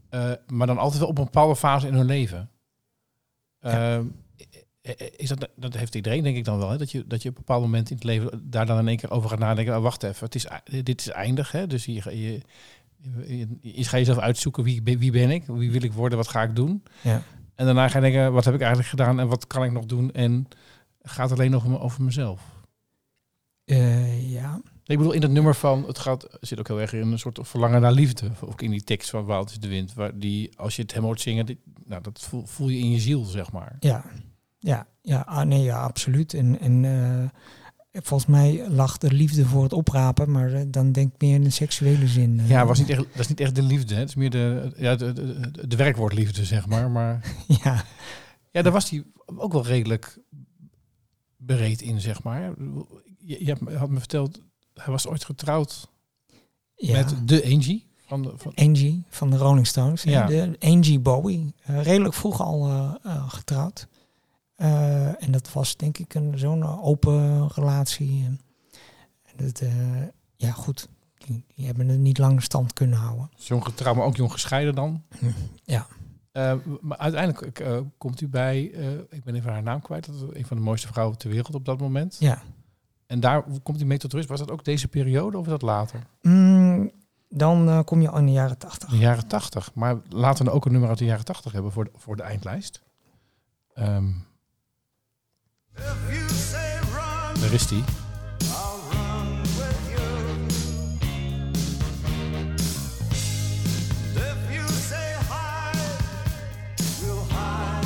Eh, 0.09 0.31
maar 0.47 0.67
dan 0.67 0.77
altijd 0.77 0.99
wel 0.99 1.09
op 1.09 1.17
een 1.17 1.23
bepaalde 1.23 1.55
fase 1.55 1.87
in 1.87 1.93
hun 1.93 2.05
leven. 2.05 2.49
Ja. 3.59 4.01
Ehm, 4.81 4.95
is 5.15 5.29
dat, 5.29 5.49
dat 5.55 5.73
heeft 5.73 5.95
iedereen 5.95 6.23
denk 6.23 6.37
ik 6.37 6.45
dan 6.45 6.57
wel, 6.57 6.69
hè? 6.69 6.77
Dat, 6.77 6.91
je, 6.91 7.07
dat 7.07 7.21
je 7.23 7.29
op 7.29 7.35
een 7.35 7.41
bepaald 7.45 7.61
moment 7.63 7.89
in 7.89 7.95
het 7.95 8.05
leven 8.05 8.49
daar 8.49 8.65
dan 8.65 8.79
in 8.79 8.87
één 8.87 8.97
keer 8.97 9.11
over 9.11 9.29
gaat 9.29 9.39
nadenken. 9.39 9.75
Oh, 9.77 9.81
wacht 9.83 10.03
even, 10.03 10.25
het 10.25 10.35
is, 10.35 10.45
ei- 10.45 10.83
dit 10.83 10.99
is 11.01 11.09
eindig. 11.09 11.51
Hè? 11.51 11.67
Dus 11.67 11.85
je, 11.85 11.93
je, 11.93 12.41
je, 13.27 13.47
je 13.61 13.83
ga 13.83 13.97
jezelf 13.97 14.17
uitzoeken, 14.17 14.63
wie, 14.63 14.81
wie 14.83 15.11
ben 15.11 15.29
ik? 15.29 15.45
Wie 15.45 15.71
wil 15.71 15.83
ik 15.83 15.93
worden? 15.93 16.17
Wat 16.17 16.27
ga 16.27 16.43
ik 16.43 16.55
doen? 16.55 16.83
ja. 17.01 17.21
En 17.55 17.65
daarna 17.65 17.87
ga 17.87 17.95
je 17.99 18.11
denken, 18.11 18.33
wat 18.33 18.45
heb 18.45 18.53
ik 18.53 18.59
eigenlijk 18.59 18.89
gedaan 18.89 19.19
en 19.19 19.27
wat 19.27 19.47
kan 19.47 19.63
ik 19.63 19.71
nog 19.71 19.85
doen? 19.85 20.11
En 20.11 20.47
gaat 21.01 21.29
het 21.29 21.39
alleen 21.39 21.51
nog 21.51 21.65
om- 21.65 21.75
over 21.75 22.03
mezelf? 22.03 22.41
Eh, 23.65 24.31
ja. 24.31 24.61
Ik 24.85 24.97
bedoel, 24.97 25.11
in 25.13 25.21
het 25.21 25.31
nummer 25.31 25.55
van, 25.55 25.83
het 25.87 25.99
gaat, 25.99 26.27
zit 26.41 26.59
ook 26.59 26.67
heel 26.67 26.81
erg 26.81 26.93
in 26.93 27.11
een 27.11 27.19
soort 27.19 27.39
verlangen 27.41 27.81
naar 27.81 27.91
liefde. 27.91 28.31
Ook 28.41 28.61
in 28.61 28.71
die 28.71 28.83
tekst 28.83 29.09
van 29.09 29.25
Wout 29.25 29.49
is 29.51 29.59
de 29.59 29.67
Wind. 29.67 29.93
Waar 29.93 30.19
die, 30.19 30.57
als 30.57 30.75
je 30.75 30.81
het 30.81 30.93
hem 30.93 31.03
hoort 31.03 31.21
zingen, 31.21 31.45
die, 31.45 31.59
nou, 31.85 32.01
dat 32.01 32.19
voel, 32.19 32.45
voel 32.45 32.69
je 32.69 32.77
in 32.79 32.91
je 32.91 32.99
ziel, 32.99 33.23
zeg 33.23 33.51
maar. 33.51 33.75
Ja, 33.79 34.03
ja, 34.61 34.87
ja, 35.01 35.19
ah, 35.19 35.45
nee, 35.45 35.61
ja, 35.61 35.81
absoluut. 35.81 36.33
En, 36.33 36.59
en 36.59 36.85
eh, 37.91 38.01
volgens 38.01 38.29
mij 38.29 38.69
lag 38.69 38.97
de 38.97 39.11
liefde 39.11 39.45
voor 39.45 39.63
het 39.63 39.73
oprapen, 39.73 40.31
maar 40.31 40.53
eh, 40.53 40.61
dan 40.67 40.91
denk 40.91 41.13
ik 41.13 41.21
meer 41.21 41.35
in 41.35 41.43
de 41.43 41.49
seksuele 41.49 42.07
zin. 42.07 42.39
eh. 42.39 42.49
Ja, 42.49 42.65
was 42.65 42.79
niet 42.79 42.89
echt, 42.89 42.99
dat 42.99 43.19
is 43.19 43.27
niet 43.27 43.39
echt 43.39 43.55
de 43.55 43.61
liefde. 43.61 43.93
Hè? 43.93 43.99
Het 43.99 44.09
is 44.09 44.15
meer 44.15 44.29
de, 44.29 44.71
ja, 44.77 44.95
de, 44.95 45.13
de, 45.13 45.51
de, 45.51 45.67
de 45.67 45.75
werkwoord 45.75 46.13
liefde, 46.13 46.45
zeg 46.45 46.67
maar. 46.67 46.91
Maar 46.91 47.35
ja, 47.63 47.83
ja, 48.51 48.61
daar 48.61 48.71
was 48.71 48.89
hij 48.89 49.03
ook 49.25 49.53
wel 49.53 49.65
redelijk 49.65 50.19
bereid 51.37 51.81
in, 51.81 52.01
zeg 52.01 52.23
maar. 52.23 52.53
Je, 53.17 53.45
je 53.45 53.75
had 53.77 53.89
me 53.89 53.99
verteld, 53.99 54.41
hij 54.73 54.91
was 54.91 55.07
ooit 55.07 55.25
getrouwd 55.25 55.87
ja. 56.75 56.97
met 56.97 57.15
de 57.27 57.43
Angie. 57.43 57.89
Van 58.07 58.21
de, 58.21 58.31
van, 58.35 58.51
Angie 58.55 59.03
van 59.09 59.29
de 59.29 59.37
Rolling 59.37 59.67
Stones. 59.67 60.03
Ja. 60.03 60.25
De 60.25 60.55
Angie 60.59 60.99
Bowie. 60.99 61.53
Redelijk 61.61 62.13
vroeg 62.13 62.41
al 62.41 62.89
getrouwd. 63.27 63.87
Eh, 64.61 65.23
en 65.23 65.31
dat 65.31 65.53
was 65.53 65.77
denk 65.77 65.97
ik 65.97 66.13
een, 66.13 66.37
zo'n 66.37 66.81
open 66.81 67.47
relatie. 67.47 68.23
En 68.23 68.39
dat, 69.35 69.59
eh, 69.59 70.01
ja, 70.35 70.51
goed. 70.51 70.87
Die, 71.17 71.45
die 71.55 71.65
hebben 71.65 71.87
het 71.87 71.99
niet 71.99 72.17
lang 72.17 72.43
stand 72.43 72.73
kunnen 72.73 72.97
houden. 72.97 73.29
Jong 73.35 73.65
getrouwd, 73.65 73.95
maar 73.95 74.05
ook 74.05 74.15
jong 74.15 74.31
gescheiden 74.31 74.75
dan. 74.75 75.03
Ja. 75.63 75.87
Eh, 76.31 76.53
maar 76.81 76.97
uiteindelijk 76.97 77.63
komt 77.97 78.21
u 78.21 78.27
bij, 78.27 78.63
ik 79.09 79.23
ben 79.23 79.35
even 79.35 79.51
haar 79.51 79.63
naam 79.63 79.81
kwijt, 79.81 80.05
dat 80.05 80.15
is 80.15 80.21
een 80.21 80.45
van 80.45 80.57
de 80.57 80.63
mooiste 80.63 80.87
vrouwen 80.87 81.17
ter 81.17 81.29
wereld 81.29 81.55
op 81.55 81.65
dat 81.65 81.79
moment. 81.79 82.17
Ja. 82.19 82.41
En 83.07 83.19
daar 83.19 83.43
komt 83.63 83.81
u 83.81 83.85
mee 83.85 83.97
tot 83.97 84.13
rust. 84.13 84.29
Was 84.29 84.39
dat 84.39 84.51
ook 84.51 84.65
deze 84.65 84.87
periode 84.87 85.37
of 85.37 85.45
was 85.45 85.59
dat 85.59 85.61
later? 85.61 86.03
Mm, 86.21 86.91
dan 87.29 87.83
kom 87.83 88.01
je 88.01 88.11
in 88.11 88.25
de 88.25 88.31
jaren 88.31 88.57
tachtig. 88.57 88.89
De 88.89 88.97
jaren 88.97 89.27
tachtig. 89.27 89.73
Maar 89.73 89.97
laten 90.09 90.45
we 90.45 90.51
ook 90.51 90.65
een 90.65 90.71
nummer 90.71 90.89
uit 90.89 90.97
de 90.97 91.05
jaren 91.05 91.25
tachtig 91.25 91.51
hebben 91.51 91.71
voor 91.71 91.83
de, 91.83 91.91
voor 91.95 92.15
de 92.15 92.23
eindlijst. 92.23 92.81
Ehm, 93.73 94.09
daar 97.39 97.51
is 97.53 97.67
die. 97.67 97.83
I'll 98.39 98.79
run 98.91 99.41
with 99.41 99.79
you. 99.89 100.45
If 104.15 104.53
you 104.53 104.67
say 104.67 105.13
hide, 105.29 105.97
we'll 107.01 107.25
hide. 107.29 107.85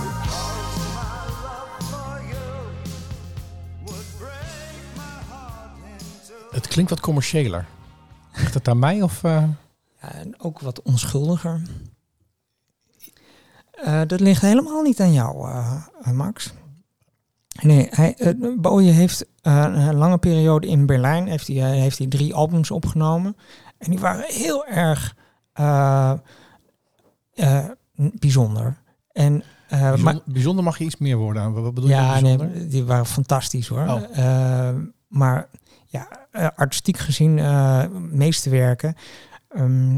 Because 0.00 0.76
my 0.94 1.18
love 1.42 1.82
for 1.90 2.20
you 2.32 2.48
would 3.84 4.06
break 4.18 4.78
my 4.96 5.16
heart 5.30 5.70
into. 6.00 6.34
Het 6.50 6.68
klinkt 6.68 6.90
wat 6.90 7.00
commerciëler. 7.00 7.66
Ligt 8.34 8.54
het 8.54 8.68
aan 8.68 8.78
mij 8.78 9.02
of... 9.02 9.24
eh, 9.24 9.42
Ja, 10.02 10.12
en 10.12 10.40
ook 10.40 10.60
wat 10.60 10.82
onschuldiger. 10.82 11.62
Eh, 13.84 14.00
dat 14.06 14.20
ligt 14.20 14.40
helemaal 14.42 14.82
niet 14.82 15.00
aan 15.00 15.12
jou, 15.12 15.48
eh, 15.50 15.76
eh, 16.02 16.12
Max. 16.12 16.52
Nee, 17.62 17.86
hij, 17.90 18.14
uh, 18.18 18.60
Bowie 18.60 18.90
heeft 18.90 19.26
eh, 19.42 19.64
een 19.68 19.94
lange 19.94 20.18
periode 20.18 20.66
in 20.66 20.86
Berlijn 20.86 21.26
heeft 21.26 21.46
hij, 21.46 21.56
eh, 21.56 21.64
heeft 21.80 21.98
hij 21.98 22.06
drie 22.06 22.34
albums 22.34 22.70
opgenomen. 22.70 23.36
En 23.78 23.90
die 23.90 23.98
waren 23.98 24.24
heel 24.28 24.66
erg 24.66 25.16
eh, 25.52 26.12
eh, 27.34 27.64
bijzonder. 27.94 28.76
En, 29.12 29.42
eh, 29.68 29.80
maar, 29.80 29.90
bijzonder, 29.90 30.22
bijzonder 30.26 30.64
mag 30.64 30.78
je 30.78 30.84
iets 30.84 30.96
meer 30.96 31.16
worden 31.16 31.42
aan. 31.42 31.52
Wat 31.52 31.74
bedoel 31.74 31.88
je 31.90 31.94
ja, 31.94 32.20
nee, 32.20 32.36
bijzonder? 32.36 32.68
die 32.70 32.84
waren 32.84 33.06
fantastisch 33.06 33.68
hoor. 33.68 33.88
Oh. 33.88 34.02
Eh, 34.18 34.74
maar 35.08 35.48
ja, 35.86 36.08
eh, 36.30 36.48
artistiek 36.56 36.96
gezien, 36.98 37.38
eh 37.38 37.84
meeste 38.10 38.50
werken. 38.50 38.94
ehm, 39.48 39.94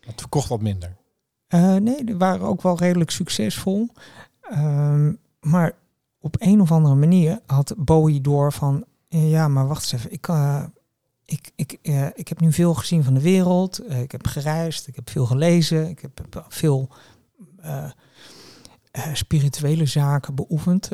Het 0.00 0.20
verkocht 0.20 0.48
wat 0.48 0.60
minder. 0.62 0.96
Eh, 1.54 1.74
nee, 1.74 2.04
die 2.04 2.16
waren 2.16 2.46
ook 2.46 2.62
wel 2.62 2.78
redelijk 2.78 3.10
succesvol. 3.10 3.88
Ehm, 4.40 5.12
maar 5.40 5.72
op 6.18 6.36
een 6.38 6.60
of 6.60 6.72
andere 6.72 6.94
manier 6.94 7.40
had 7.46 7.74
Bowie 7.76 8.20
door 8.20 8.52
van... 8.52 8.84
eh, 9.08 9.30
ja, 9.30 9.48
maar 9.48 9.66
wacht 9.66 9.82
eens 9.82 9.92
even. 9.92 10.12
Ik, 10.12 10.28
eh, 10.28 10.64
ik, 11.24 11.50
ik, 11.56 11.78
ik 12.14 12.28
heb 12.28 12.40
nu 12.40 12.52
veel 12.52 12.74
gezien 12.74 13.04
van 13.04 13.14
de 13.14 13.20
wereld. 13.20 13.90
Ik 13.90 14.12
heb 14.12 14.26
gereisd. 14.26 14.86
Ik 14.86 14.94
heb 14.94 15.10
veel 15.10 15.26
gelezen. 15.26 15.88
Ik 15.88 16.00
heb 16.00 16.44
veel 16.48 16.88
spirituele 19.12 19.86
zaken 19.86 20.34
beoefend. 20.34 20.90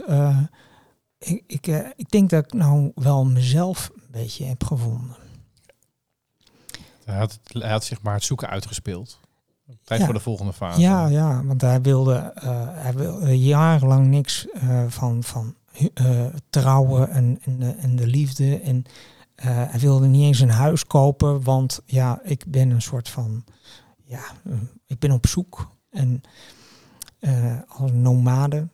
Ik, 1.18 1.42
ik, 1.46 1.66
ik 1.96 2.10
denk 2.10 2.30
dat 2.30 2.44
ik 2.44 2.52
nou 2.52 2.92
wel 2.94 3.24
mezelf 3.24 3.90
een 3.94 4.02
beetje 4.10 4.44
heb 4.44 4.64
gevonden. 4.64 5.16
Hij 7.04 7.18
had, 7.18 7.38
hij 7.42 7.70
had 7.70 7.84
zich 7.84 8.02
maar 8.02 8.14
het 8.14 8.24
zoeken 8.24 8.48
uitgespeeld. 8.48 9.20
Tijd 9.84 10.00
Ja. 10.00 10.04
voor 10.06 10.14
de 10.14 10.20
volgende 10.20 10.52
fase. 10.52 10.80
Ja, 10.80 11.06
ja, 11.06 11.44
want 11.44 11.60
hij 11.60 11.80
wilde, 11.80 12.14
eh, 12.16 12.68
hij 12.70 12.94
wilde 12.94 13.38
jarenlang 13.38 14.06
niks 14.06 14.48
eh, 14.48 14.84
van, 14.88 15.22
van 15.22 15.54
eh, 15.94 16.26
trouwen 16.50 17.10
en, 17.10 17.38
en, 17.44 17.58
de, 17.58 17.70
en 17.70 17.96
de 17.96 18.06
liefde. 18.06 18.60
En 18.60 18.84
eh, 19.34 19.46
hij 19.70 19.80
wilde 19.80 20.06
niet 20.06 20.22
eens 20.22 20.40
een 20.40 20.50
huis 20.50 20.86
kopen, 20.86 21.42
want 21.42 21.80
ja, 21.84 22.20
ik 22.22 22.44
ben 22.48 22.70
een 22.70 22.82
soort 22.82 23.08
van, 23.08 23.44
ja, 24.04 24.22
eh, 24.44 24.52
ik 24.86 24.98
ben 24.98 25.12
op 25.12 25.26
zoek. 25.26 25.70
En 25.90 26.20
eh, 27.18 27.56
als 27.68 27.90
nomade. 27.92 28.68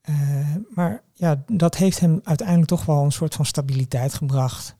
Eh, 0.00 0.54
maar 0.74 1.02
ja, 1.12 1.42
dat 1.46 1.76
heeft 1.76 2.00
hem 2.00 2.20
uiteindelijk 2.24 2.68
toch 2.68 2.84
wel 2.84 3.04
een 3.04 3.12
soort 3.12 3.34
van 3.34 3.44
stabiliteit 3.46 4.14
gebracht. 4.14 4.74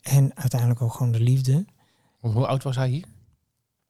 En 0.00 0.36
uiteindelijk 0.36 0.82
ook 0.82 0.92
gewoon 0.92 1.12
de 1.12 1.20
liefde. 1.20 1.64
Hoe 2.20 2.46
oud 2.46 2.62
was 2.62 2.76
hij 2.76 2.88
hier? 2.88 3.04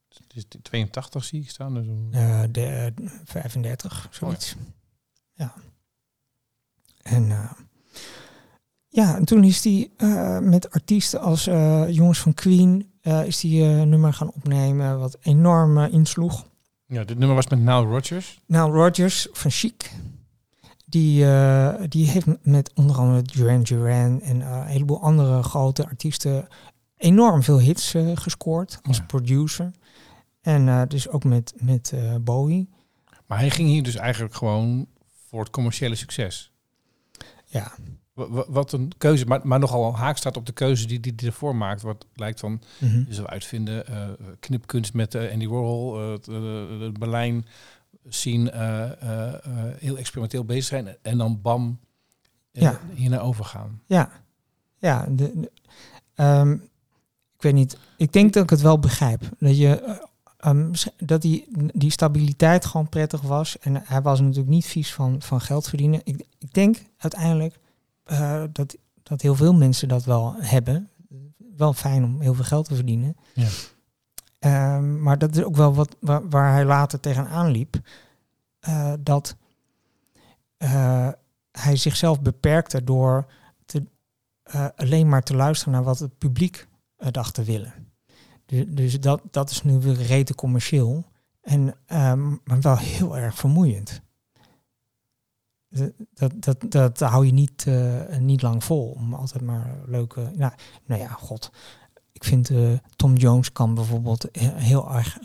Het 0.09 0.35
is 0.35 0.43
82 0.61 1.23
zie 1.23 1.41
ik 1.41 1.49
staan. 1.49 1.73
Dus 1.73 1.87
Eh, 2.11 2.41
de, 2.51 2.65
eh, 2.65 3.07
35, 3.25 4.07
zoiets. 4.11 4.55
Ja. 5.33 5.53
En 7.01 7.31
eh, 7.31 7.51
ja, 8.87 9.15
en 9.15 9.25
toen 9.25 9.43
is 9.43 9.63
hij 9.63 9.89
eh, 9.97 10.39
met 10.39 10.71
artiesten 10.71 11.19
als 11.21 11.47
eh, 11.47 11.89
jongens 11.89 12.19
van 12.19 12.33
Queen, 12.33 12.91
eh, 13.01 13.25
is 13.25 13.43
een 13.43 13.89
nummer 13.89 14.13
gaan 14.13 14.31
opnemen 14.33 14.99
wat 14.99 15.17
enorm 15.21 15.77
eh, 15.77 15.93
insloeg. 15.93 16.45
ja, 16.85 17.03
dit 17.03 17.17
nummer 17.17 17.35
was 17.35 17.47
met 17.47 17.59
Nile 17.59 17.85
Rodgers. 17.85 18.39
Nou, 18.45 18.71
Rogers 18.73 19.27
van 19.31 19.51
Chic, 19.51 19.91
die, 20.85 21.25
eh, 21.25 21.73
die 21.89 22.07
heeft 22.09 22.27
met 22.45 22.71
onder 22.73 22.97
andere 22.97 23.21
Duran 23.21 23.63
Duran 23.63 24.21
en 24.21 24.41
eh, 24.41 24.49
een 24.51 24.65
heleboel 24.65 25.01
andere 25.01 25.43
grote 25.43 25.85
artiesten 25.85 26.47
enorm 26.97 27.43
veel 27.43 27.59
hits 27.59 27.93
eh, 27.93 28.11
gescoord 28.13 28.79
als 28.83 28.97
Ja. 28.97 29.03
producer. 29.03 29.71
En 30.41 30.67
eh, 30.67 30.81
dus 30.87 31.09
ook 31.09 31.23
met, 31.23 31.53
met 31.57 31.91
eh, 31.93 32.15
Bowie. 32.21 32.69
Maar 33.25 33.37
hij 33.37 33.49
ging 33.49 33.69
hier 33.69 33.83
dus 33.83 33.95
eigenlijk 33.95 34.33
gewoon 34.35 34.87
voor 35.27 35.39
het 35.39 35.49
commerciële 35.49 35.95
succes. 35.95 36.51
Ja, 37.45 37.71
Wa- 38.13 38.29
wa- 38.29 38.45
Wat 38.47 38.71
een 38.71 38.91
keuze, 38.97 39.25
maar, 39.25 39.39
maar 39.47 39.59
nogal 39.59 39.95
haak 39.97 40.17
staat 40.17 40.37
op 40.37 40.45
de 40.45 40.51
keuze 40.51 40.87
die 40.87 40.99
die, 40.99 41.15
die 41.15 41.27
ervoor 41.27 41.55
maakt. 41.55 41.81
Wat 41.81 42.05
lijkt 42.13 42.39
van, 42.39 42.61
je 42.79 43.05
zou 43.09 43.27
uitvinden, 43.27 43.87
eh, 43.87 44.09
knipkunst 44.39 44.93
met 44.93 45.15
Andy 45.15 45.47
Warhol, 45.47 45.91
de 46.21 46.91
Berlijn 46.99 47.45
zien, 48.07 48.47
heel 49.77 49.97
experimenteel 49.97 50.43
bezig 50.45 50.63
zijn. 50.65 50.95
En 51.01 51.17
dan 51.17 51.41
bam, 51.41 51.79
Ja. 52.51 52.79
hiernaar 52.93 53.21
overgaan. 53.21 53.81
Ja, 53.85 54.09
ja. 54.77 55.05
De, 55.09 55.31
de- 55.39 55.51
ehm, 56.15 56.51
ik 57.35 57.41
weet 57.41 57.53
niet. 57.53 57.77
Ik 57.97 58.13
denk 58.13 58.33
dat 58.33 58.43
ik 58.43 58.49
het 58.49 58.61
wel 58.61 58.79
begrijp. 58.79 59.21
Dat 59.39 59.57
je 59.57 60.01
eh, 60.39 60.49
ehm, 60.49 60.73
dat 60.97 61.21
die, 61.21 61.47
die 61.73 61.91
stabiliteit 61.91 62.65
gewoon 62.65 62.89
prettig 62.89 63.21
was. 63.21 63.59
En 63.59 63.81
hij 63.85 64.01
was 64.01 64.19
natuurlijk 64.19 64.49
niet 64.49 64.65
vies 64.65 64.93
van, 64.93 65.21
van 65.21 65.41
geld 65.41 65.67
verdienen. 65.67 66.01
Ik, 66.03 66.25
ik 66.37 66.53
denk 66.53 66.77
uiteindelijk 66.97 67.59
eh, 68.03 68.43
dat, 68.51 68.77
dat 69.03 69.21
heel 69.21 69.35
veel 69.35 69.53
mensen 69.53 69.87
dat 69.87 70.03
wel 70.03 70.35
hebben. 70.37 70.89
Wel 71.57 71.73
fijn 71.73 72.03
om 72.03 72.21
heel 72.21 72.33
veel 72.33 72.43
geld 72.43 72.65
te 72.65 72.75
verdienen. 72.75 73.17
Ja. 73.33 73.47
Ehm, 74.39 75.01
maar 75.01 75.17
dat 75.17 75.35
is 75.35 75.43
ook 75.43 75.55
wel 75.55 75.73
wat 75.73 75.95
waar, 75.99 76.29
waar 76.29 76.51
hij 76.51 76.65
later 76.65 76.99
tegenaan 76.99 77.51
liep. 77.51 77.79
Eh, 78.59 78.93
dat 78.99 79.35
eh, 80.57 81.09
hij 81.51 81.75
zichzelf 81.75 82.21
beperkte 82.21 82.83
door 82.83 83.25
te, 83.65 83.83
alleen 84.75 85.09
maar 85.09 85.23
te 85.23 85.35
luisteren 85.35 85.73
naar 85.73 85.83
wat 85.83 85.99
het 85.99 86.17
publiek 86.17 86.67
dacht 86.97 87.33
te 87.33 87.43
willen. 87.43 87.88
Dus, 88.49 88.65
dus 88.67 88.99
dat, 88.99 89.21
dat 89.31 89.49
is 89.49 89.63
nu 89.63 89.79
weer 89.79 90.01
rete 90.01 90.35
commercieel. 90.35 91.05
En, 91.41 91.75
ehm, 91.85 92.29
maar 92.29 92.61
wel 92.61 92.77
heel 92.77 93.17
erg 93.17 93.35
vermoeiend. 93.35 94.01
Dat, 96.13 96.31
dat, 96.33 96.71
dat, 96.71 96.99
hou 96.99 97.25
je 97.25 97.31
niet, 97.31 97.65
eh, 97.67 98.17
niet 98.17 98.41
lang 98.41 98.63
vol. 98.63 98.91
Om 98.91 99.13
altijd 99.13 99.43
maar 99.43 99.77
leuke... 99.85 100.31
Nou, 100.35 100.53
nou 100.85 101.01
ja, 101.01 101.07
god. 101.07 101.51
Ik 102.11 102.23
vind 102.23 102.49
eh, 102.49 102.71
Tom 102.95 103.15
Jones 103.15 103.51
kan 103.51 103.73
bijvoorbeeld 103.73 104.25
he- 104.31 104.59
heel 104.59 104.91
erg 104.95 105.17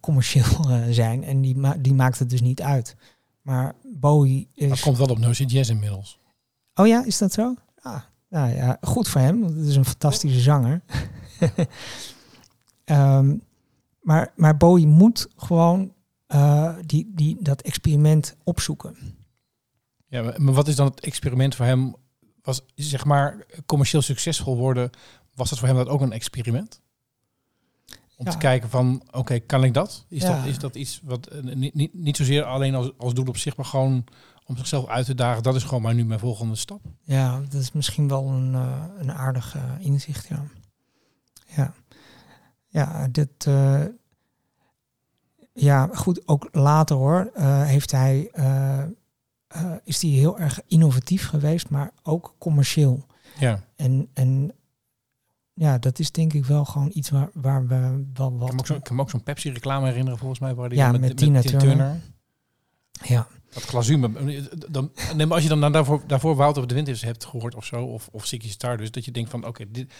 commercieel 0.00 0.70
eh, 0.70 0.82
zijn. 0.90 1.24
En 1.24 1.40
die, 1.40 1.56
ma 1.56 1.74
die 1.74 1.94
maakt 1.94 2.18
het 2.18 2.30
dus 2.30 2.40
niet 2.40 2.62
uit. 2.62 2.96
Maar 3.42 3.74
Bowie 3.84 4.48
is... 4.54 4.80
Komt 4.80 4.98
wel 4.98 5.06
op 5.06 5.18
No 5.18 5.30
Jazz 5.30 5.70
inmiddels. 5.70 6.18
Oh 6.74 6.86
ja, 6.86 7.04
is 7.04 7.18
dat 7.18 7.32
zo? 7.32 7.54
Ah, 7.80 8.00
nou 8.28 8.54
ja, 8.54 8.78
goed 8.80 9.08
voor 9.08 9.20
hem. 9.20 9.40
Want 9.40 9.56
het 9.56 9.66
is 9.66 9.76
een 9.76 9.84
fantastische 9.84 10.40
zanger. 10.40 10.82
Ehm, 12.90 13.36
maar, 14.00 14.32
maar 14.36 14.56
Bowie 14.56 14.86
moet 14.86 15.28
gewoon 15.36 15.92
eh, 16.26 16.74
die, 16.86 17.10
die, 17.14 17.36
dat 17.40 17.62
experiment 17.62 18.36
opzoeken. 18.44 18.96
Ja, 20.06 20.22
maar- 20.22 20.52
wat 20.52 20.68
is 20.68 20.76
dan 20.76 20.86
het 20.86 21.00
experiment 21.00 21.54
voor 21.54 21.66
hem? 21.66 21.94
Was 22.42 22.62
zeg 22.74 23.04
maar 23.04 23.46
commercieel 23.66 24.02
succesvol 24.02 24.56
worden, 24.56 24.90
was 25.34 25.50
dat 25.50 25.58
voor 25.58 25.68
hem 25.68 25.76
dat 25.76 25.88
ook 25.88 26.00
een 26.00 26.12
experiment? 26.12 26.80
Om 28.16 28.26
Ja. 28.26 28.30
te 28.32 28.38
kijken 28.38 28.70
van, 28.70 29.02
oké, 29.10 29.38
kan 29.38 29.64
ik 29.64 29.74
dat? 29.74 30.04
Is, 30.08 30.22
Ja. 30.22 30.36
dat? 30.36 30.46
is 30.46 30.58
dat 30.58 30.74
iets 30.74 31.00
wat 31.04 31.26
eh, 31.26 31.42
niet, 31.42 31.74
niet, 31.74 31.94
niet 31.94 32.16
zozeer 32.16 32.44
alleen 32.44 32.74
als, 32.74 32.90
als 32.98 33.14
doel 33.14 33.26
op 33.26 33.36
zich, 33.36 33.56
maar 33.56 33.66
gewoon 33.66 34.04
om 34.44 34.56
zichzelf 34.56 34.86
uit 34.86 35.06
te 35.06 35.14
dagen. 35.14 35.42
Dat 35.42 35.54
is 35.54 35.64
gewoon 35.64 35.82
maar 35.82 35.94
nu 35.94 36.04
mijn 36.04 36.20
volgende 36.20 36.54
stap. 36.54 36.80
Ja, 37.02 37.40
dat 37.40 37.60
is 37.60 37.72
misschien 37.72 38.08
wel 38.08 38.26
een, 38.28 38.54
eh, 38.54 38.84
een 38.98 39.12
aardig 39.12 39.56
inzicht, 39.78 40.26
ja. 40.28 40.44
Ja, 41.56 41.74
ja 42.70 43.08
dit... 43.08 43.46
eh, 43.46 43.84
ja, 45.52 45.88
goed, 45.92 46.28
ook 46.28 46.48
later 46.52 46.96
hoor, 46.96 47.30
eh, 47.34 47.62
heeft 47.62 47.90
hij, 47.90 48.30
eh, 48.32 48.84
is 49.84 50.02
hij 50.02 50.10
heel 50.10 50.38
erg 50.38 50.60
innovatief 50.66 51.26
geweest, 51.26 51.68
maar 51.68 51.90
ook 52.02 52.34
commercieel. 52.38 53.06
Ja. 53.38 53.64
En, 53.76 54.08
en 54.14 54.52
ja, 55.54 55.78
dat 55.78 55.98
is 55.98 56.12
denk 56.12 56.32
ik 56.32 56.44
wel 56.44 56.64
gewoon 56.64 56.90
iets 56.92 57.10
waar, 57.10 57.30
waar 57.32 57.66
we 57.66 58.04
wel 58.14 58.32
Ik 58.32 58.36
kan 58.36 58.36
me 58.36 58.42
ook 58.42 58.66
wat... 58.66 58.76
ik 58.76 58.82
kan 58.82 58.96
me 58.96 59.02
ook 59.02 59.10
zo'n 59.10 59.22
Pepsi-reclame 59.22 59.86
herinneren, 59.86 60.18
volgens 60.18 60.40
mij. 60.40 60.54
Waar 60.54 60.68
die 60.68 60.78
Ja, 60.78 60.92
met 60.92 61.16
Tina 61.16 61.40
Turner. 61.40 62.00
Ja, 63.02 63.26
Dat 63.52 63.62
glazuur. 63.62 64.00
Dan, 64.70 64.92
nee, 65.16 65.26
maar 65.26 65.34
als 65.34 65.42
je 65.42 65.48
dan 65.48 65.72
daarvoor, 65.72 66.02
daarvoor 66.06 66.36
Wouter 66.36 66.62
op 66.62 66.68
de 66.68 66.74
Winters 66.74 67.02
hebt 67.02 67.24
gehoord 67.24 67.54
of 67.54 67.64
zo, 67.64 67.84
of, 67.84 68.08
of 68.12 68.26
Ziggy 68.26 68.48
Stardust, 68.48 68.92
dat 68.92 69.04
je 69.04 69.10
denkt 69.10 69.30
van, 69.30 69.46
oké, 69.46 69.70
dit, 69.70 69.92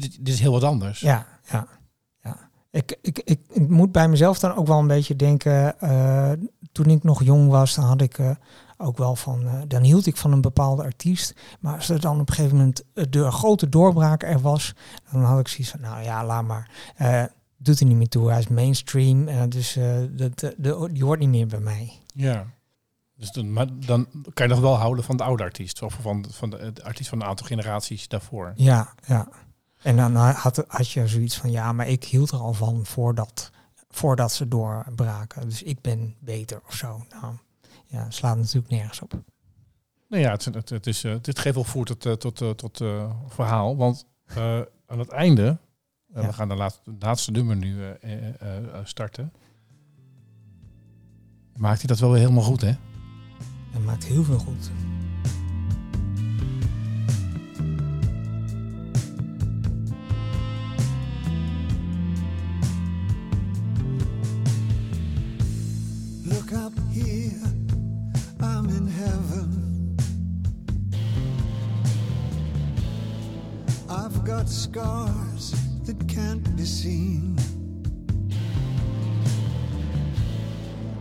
dit, 0.00 0.16
dit 0.24 0.34
is 0.34 0.40
heel 0.40 0.52
wat 0.52 0.64
anders. 0.64 1.00
ja, 1.00 1.26
ja. 1.50 1.66
ja. 2.22 2.36
Ik, 2.70 2.98
ik, 3.02 3.18
ik, 3.24 3.40
ik 3.52 3.68
moet 3.68 3.92
bij 3.92 4.08
mezelf 4.08 4.38
dan 4.38 4.54
ook 4.54 4.66
wel 4.66 4.78
een 4.78 4.86
beetje 4.86 5.16
denken, 5.16 5.80
eh, 5.80 6.32
toen 6.72 6.86
ik 6.86 7.02
nog 7.02 7.22
jong 7.22 7.50
was, 7.50 7.74
dan 7.74 7.84
had 7.84 8.00
ik 8.00 8.18
eh, 8.18 8.30
ook 8.76 8.98
wel 8.98 9.16
van, 9.16 9.46
eh, 9.46 9.60
dan 9.68 9.82
hield 9.82 10.06
ik 10.06 10.16
van 10.16 10.32
een 10.32 10.40
bepaalde 10.40 10.82
artiest. 10.82 11.34
Maar 11.60 11.74
als 11.74 11.88
er 11.88 12.00
dan 12.00 12.20
op 12.20 12.28
een 12.28 12.34
gegeven 12.34 12.56
moment 12.56 12.82
de 13.10 13.30
grote 13.30 13.68
doorbraak 13.68 14.22
er 14.22 14.40
was, 14.40 14.74
dan 15.12 15.22
had 15.22 15.40
ik 15.40 15.48
zoiets 15.48 15.70
van, 15.70 15.80
nou 15.80 16.02
ja, 16.02 16.24
laat 16.24 16.44
maar. 16.44 16.70
Doet 17.58 17.80
er 17.80 17.86
niet 17.86 17.96
meer 17.96 18.08
toe, 18.08 18.30
hij 18.30 18.38
is 18.38 18.48
mainstream, 18.48 19.48
dus 19.48 19.78
dat, 20.10 20.38
de, 20.38 20.88
die 20.92 21.04
hoort 21.04 21.18
niet 21.18 21.28
meer 21.28 21.46
bij 21.46 21.60
mij. 21.60 21.92
Ja. 22.14 22.46
Dus 23.16 23.30
dan, 23.30 23.52
maar 23.52 23.66
dan 23.86 24.06
kan 24.34 24.46
je 24.46 24.52
nog 24.52 24.62
wel 24.62 24.74
houden 24.74 25.04
van 25.04 25.16
de 25.16 25.22
oude 25.22 25.42
artiest. 25.42 25.82
Of 25.82 25.98
van, 26.00 26.24
van 26.30 26.50
de, 26.50 26.72
de 26.72 26.84
artiest 26.84 27.08
van 27.08 27.20
een 27.20 27.26
aantal 27.26 27.46
generaties 27.46 28.08
daarvoor. 28.08 28.52
Ja, 28.56 28.94
ja. 29.06 29.28
En 29.82 29.96
dan 29.96 30.14
had, 30.16 30.64
had 30.68 30.90
je 30.90 31.06
zoiets 31.08 31.36
van, 31.36 31.50
ja, 31.50 31.72
maar 31.72 31.88
ik 31.88 32.04
hield 32.04 32.30
er 32.30 32.38
al 32.38 32.52
van 32.54 32.86
voordat, 32.86 33.50
voordat 33.88 34.32
ze 34.32 34.48
doorbraken. 34.48 35.48
Dus 35.48 35.62
ik 35.62 35.80
ben 35.80 36.14
beter 36.18 36.60
of 36.66 36.74
zo. 36.74 37.04
Nou, 37.10 37.34
ja, 37.86 38.10
slaat 38.10 38.36
natuurlijk 38.36 38.68
nergens 38.68 39.00
op. 39.00 39.12
Nou 40.08 40.22
ja, 40.22 40.30
het, 40.30 40.44
het, 40.44 40.68
het 40.68 40.86
is, 40.86 41.04
eh, 41.04 41.14
dit 41.20 41.38
geeft 41.38 41.54
wel 41.54 41.64
voer 41.64 41.84
tot, 41.84 42.06
eh, 42.06 42.12
tot, 42.12 42.40
eh, 42.40 42.50
tot 42.50 42.84
verhaal. 43.28 43.76
Want 43.76 44.06
aan 44.86 44.98
het 44.98 45.08
einde, 45.08 45.58
Ja. 46.14 46.26
we 46.26 46.32
gaan 46.32 46.48
de 46.48 46.54
laatste, 46.54 46.80
de 46.84 47.06
laatste 47.06 47.30
nummer 47.30 47.56
nu 47.56 47.76
starten. 48.84 49.32
Maakt 51.56 51.78
hij 51.78 51.86
dat 51.86 51.98
wel 51.98 52.10
weer 52.10 52.20
helemaal 52.20 52.42
goed, 52.44 52.60
hè? 52.60 52.72
En 53.74 53.84
maakt 53.84 54.04
heel 54.04 54.24
veel 54.24 54.38
goed. 54.38 54.70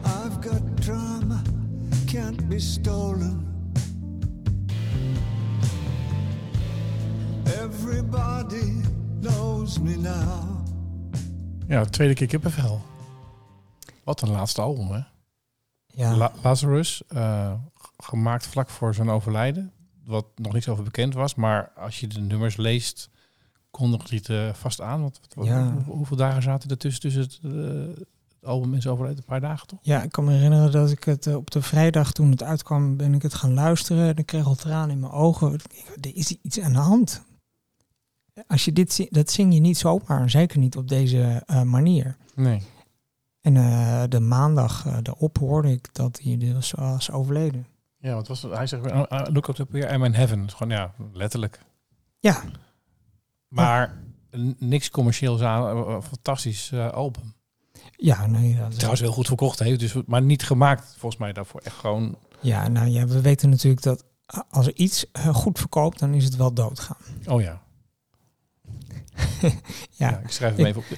I've 0.05 0.39
got 0.41 0.75
drama, 0.81 1.41
can't 2.05 2.47
be 2.49 2.59
stolen. 2.59 3.43
Everybody 7.45 8.81
knows 9.21 9.79
me 9.79 9.95
now. 9.95 10.65
Ja, 11.67 11.85
tweede 11.85 12.13
keer 12.13 12.27
kippenvel. 12.27 12.81
Wat 14.03 14.21
een 14.21 14.29
laatste 14.31 14.61
album, 14.61 14.87
hè? 14.91 14.99
Ja, 15.87 16.15
La- 16.17 16.31
Lazarus, 16.43 17.03
eh, 17.07 17.53
gemaakt 17.97 18.47
vlak 18.47 18.69
voor 18.69 18.93
zijn 18.95 19.09
overlijden. 19.09 19.71
Wat 20.05 20.25
nog 20.35 20.53
niks 20.53 20.69
over 20.69 20.83
bekend 20.83 21.13
was. 21.13 21.35
Maar 21.35 21.71
als 21.75 21.99
je 21.99 22.07
de 22.07 22.19
nummers 22.21 22.55
leest, 22.57 23.09
kondigt 23.75 24.09
hij 24.09 24.17
het 24.17 24.29
eh, 24.29 24.53
vast 24.53 24.81
aan. 24.81 25.01
Want, 25.01 25.19
wat- 25.33 25.45
Ja. 25.45 25.71
hoe- 25.73 25.95
hoeveel 25.95 26.17
dagen 26.17 26.41
zaten 26.41 26.69
er 26.69 26.77
tussen, 26.77 27.01
tussen 27.01 27.21
het, 27.21 27.39
eh, 27.43 27.95
het 28.39 28.49
album 28.49 28.73
en 28.73 28.81
zijn 28.81 28.93
overlijden? 28.93 29.23
Een 29.23 29.29
paar 29.29 29.41
dagen, 29.49 29.67
toch? 29.67 29.79
ja, 29.81 30.03
ik 30.03 30.11
kan 30.11 30.23
me 30.23 30.31
herinneren 30.31 30.71
dat 30.71 30.91
ik 30.91 31.03
het 31.03 31.27
eh, 31.27 31.35
op 31.35 31.51
de 31.51 31.61
vrijdag 31.61 32.11
toen 32.11 32.31
het 32.31 32.43
uitkwam, 32.43 32.97
ben 32.97 33.13
ik 33.13 33.21
het 33.21 33.33
gaan 33.33 33.53
luisteren. 33.53 34.07
En 34.07 34.15
ik 34.17 34.25
kreeg 34.25 34.45
al 34.45 34.55
tranen 34.55 34.89
in 34.89 34.99
mijn 34.99 35.11
ogen. 35.11 35.53
Ik 35.53 35.59
dacht, 35.85 36.05
Er 36.05 36.15
is 36.15 36.31
iets 36.41 36.59
aan 36.59 36.73
de 36.73 36.79
hand. 36.79 37.23
Als 38.47 38.65
je 38.65 38.73
dit, 38.73 38.93
zi- 38.93 39.07
dat 39.09 39.31
zing 39.31 39.53
je 39.53 39.59
niet 39.59 39.77
zomaar, 39.77 40.29
zeker 40.29 40.59
niet 40.59 40.77
op 40.77 40.87
deze 40.87 41.43
manier. 41.63 42.17
Nee. 42.35 42.61
En 43.41 43.53
de 44.09 44.19
maandag 44.19 44.85
uh, 44.85 44.97
erop 45.03 45.37
hoorde 45.37 45.71
ik 45.71 45.89
dat 45.91 46.19
hij 46.23 46.37
dus 46.37 46.71
was 46.71 47.11
overleden. 47.11 47.65
Ja, 47.97 48.13
wat 48.13 48.27
was 48.27 48.41
het? 48.41 48.51
Hij 48.53 48.67
zegt, 48.67 48.85
uh, 48.85 49.03
uh, 49.11 49.21
look 49.31 49.47
up 49.47 49.71
here, 49.71 49.93
I'm 49.93 50.03
in 50.03 50.13
heaven. 50.13 50.49
Gewoon, 50.51 50.69
ja, 50.77 50.93
letterlijk. 51.13 51.59
Ja, 52.19 52.41
Maar 53.47 54.03
niks 54.59 54.89
commercieels 54.89 55.41
aan. 55.41 55.87
eh, 55.87 55.93
Een 55.93 56.01
fantastisch 56.01 56.71
eh, 56.71 56.91
album. 56.91 57.33
ja, 57.97 58.25
nee, 58.27 58.55
dat 58.57 58.71
Trouwens 58.73 59.01
heel 59.01 59.11
goed 59.11 59.27
verkocht 59.27 59.59
heeft. 59.59 59.79
Dus, 59.79 59.93
maar 60.05 60.21
niet 60.21 60.43
gemaakt 60.43 60.95
volgens 60.97 61.21
mij 61.21 61.33
daarvoor. 61.33 61.61
Echt 61.63 61.75
gewoon... 61.75 62.17
ja, 62.41 62.67
nou 62.67 62.87
ja, 62.87 63.05
we 63.05 63.21
weten 63.21 63.49
natuurlijk 63.49 63.81
dat 63.83 64.03
als 64.49 64.67
er 64.67 64.75
iets 64.75 65.11
eh, 65.11 65.35
goed 65.35 65.59
verkoopt, 65.59 65.99
dan 65.99 66.13
is 66.13 66.23
het 66.23 66.35
wel 66.35 66.53
doodgaan. 66.53 66.97
Oh 67.25 67.41
ja. 67.41 67.61
Ja. 69.41 70.09
Ja, 70.09 70.17
ik 70.19 70.31
schrijf 70.31 70.55
hem 70.55 70.65
even 70.65 70.81
op. 70.89 70.97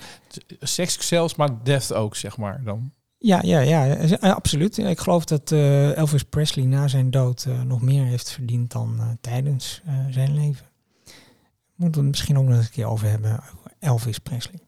Seks 0.59 1.07
zelfs, 1.07 1.35
maar 1.35 1.63
death 1.63 1.93
ook, 1.93 2.15
zeg 2.15 2.37
maar. 2.37 2.63
Dan. 2.63 2.91
Ja, 3.17 3.41
ja, 3.41 3.59
ja, 3.59 3.95
eh, 3.95 4.35
absoluut. 4.35 4.77
Ik 4.77 4.99
geloof 4.99 5.25
dat 5.25 5.51
eh, 5.51 5.97
Elvis 5.97 6.23
Presley 6.23 6.65
na 6.65 6.87
zijn 6.87 7.11
dood 7.11 7.45
eh, 7.45 7.61
nog 7.61 7.81
meer 7.81 8.03
heeft 8.05 8.31
verdiend 8.31 8.71
dan 8.71 8.95
eh, 8.99 9.07
tijdens 9.21 9.81
eh, 9.85 9.93
zijn 10.09 10.33
leven. 10.33 10.65
Moeten 11.77 12.01
we 12.01 12.07
het 12.07 12.15
misschien 12.15 12.37
ook 12.37 12.45
nog 12.45 12.55
eens 12.55 12.65
een 12.65 12.71
keer 12.71 12.85
over 12.85 13.09
hebben, 13.09 13.39
Elvis 13.79 14.19
Presley. 14.19 14.59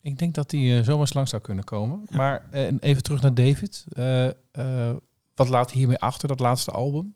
Ik 0.00 0.18
denk 0.18 0.34
dat 0.34 0.50
die 0.50 0.78
uh, 0.78 0.84
zomaar 0.84 1.00
eens 1.00 1.12
lang 1.12 1.28
zou 1.28 1.42
kunnen 1.42 1.64
komen. 1.64 2.06
Maar 2.10 2.48
uh, 2.52 2.72
even 2.80 3.02
terug 3.02 3.20
naar 3.20 3.34
David. 3.34 3.84
Uh, 3.92 4.94
wat 5.34 5.48
laat 5.48 5.70
hij 5.70 5.78
hiermee 5.78 5.98
achter, 5.98 6.28
dat 6.28 6.40
laatste 6.40 6.70
album? 6.70 7.14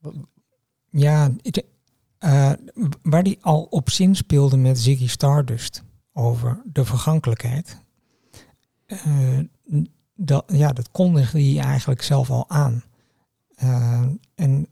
Wat? 0.00 0.14
Ja, 0.90 1.30
waar 3.02 3.22
hij 3.22 3.38
al 3.40 3.62
op 3.62 3.90
zin 3.90 4.16
speelde 4.16 4.56
met 4.56 4.78
Ziggy 4.78 5.08
Stardust 5.08 5.82
over 6.12 6.62
de 6.64 6.84
vergankelijkheid. 6.84 7.82
Dat, 10.14 10.44
ja, 10.46 10.72
dat 10.72 10.90
kondigde 10.90 11.42
hij 11.42 11.64
eigenlijk 11.64 12.02
zelf 12.02 12.30
al 12.30 12.48
aan. 12.48 12.82
En 14.34 14.68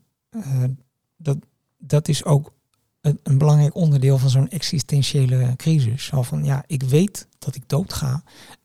dat, 1.16 1.38
dat 1.78 2.08
is 2.08 2.24
ook 2.24 2.52
een, 3.00 3.20
een 3.22 3.38
belangrijk 3.38 3.74
onderdeel 3.74 4.18
van 4.18 4.30
zo'n 4.30 4.48
existentiële 4.48 5.54
crisis. 5.56 6.04
Zo 6.04 6.22
van, 6.22 6.44
ja, 6.44 6.64
ik 6.66 6.82
weet 6.82 7.26
dat 7.38 7.54
ik 7.54 7.62
doodga, 7.66 8.22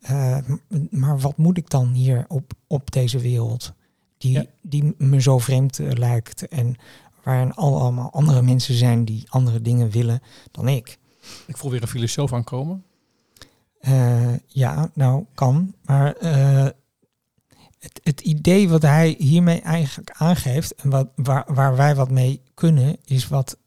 uh, 0.09 0.37
maar 0.89 1.19
wat 1.19 1.37
moet 1.37 1.57
ik 1.57 1.69
dan 1.69 1.87
hier 1.87 2.25
op, 2.27 2.53
op 2.67 2.91
deze 2.91 3.19
wereld? 3.19 3.73
Die, 4.17 4.31
ja. 4.31 4.45
die 4.61 4.95
me 4.97 5.21
zo 5.21 5.37
vreemd 5.37 5.79
lijkt 5.79 6.47
en 6.47 6.75
waarin 7.23 7.53
allemaal 7.53 8.11
andere 8.11 8.41
mensen 8.41 8.75
zijn 8.75 9.05
die 9.05 9.23
andere 9.29 9.61
dingen 9.61 9.89
willen 9.89 10.21
dan 10.51 10.67
ik. 10.67 10.97
Ik 11.47 11.57
voel 11.57 11.71
weer 11.71 11.81
een 11.81 11.87
filosoof 11.87 12.33
aankomen. 12.33 12.83
Uh, 13.81 14.33
ja, 14.47 14.89
nou 14.93 15.25
kan. 15.33 15.73
Maar 15.85 16.15
uh, 16.21 16.67
het, 17.79 17.99
het, 18.03 18.21
idee 18.21 18.69
wat 18.69 18.81
hij 18.81 19.15
hiermee 19.17 19.61
eigenlijk 19.61 20.11
aangeeft 20.11 20.75
en 20.75 20.89
wat, 20.89 21.07
waar, 21.15 21.53
waar 21.53 21.75
wij 21.75 21.95
wat 21.95 22.11
mee 22.11 22.41
kunnen, 22.53 22.97
is 23.05 23.27
wat 23.27 23.57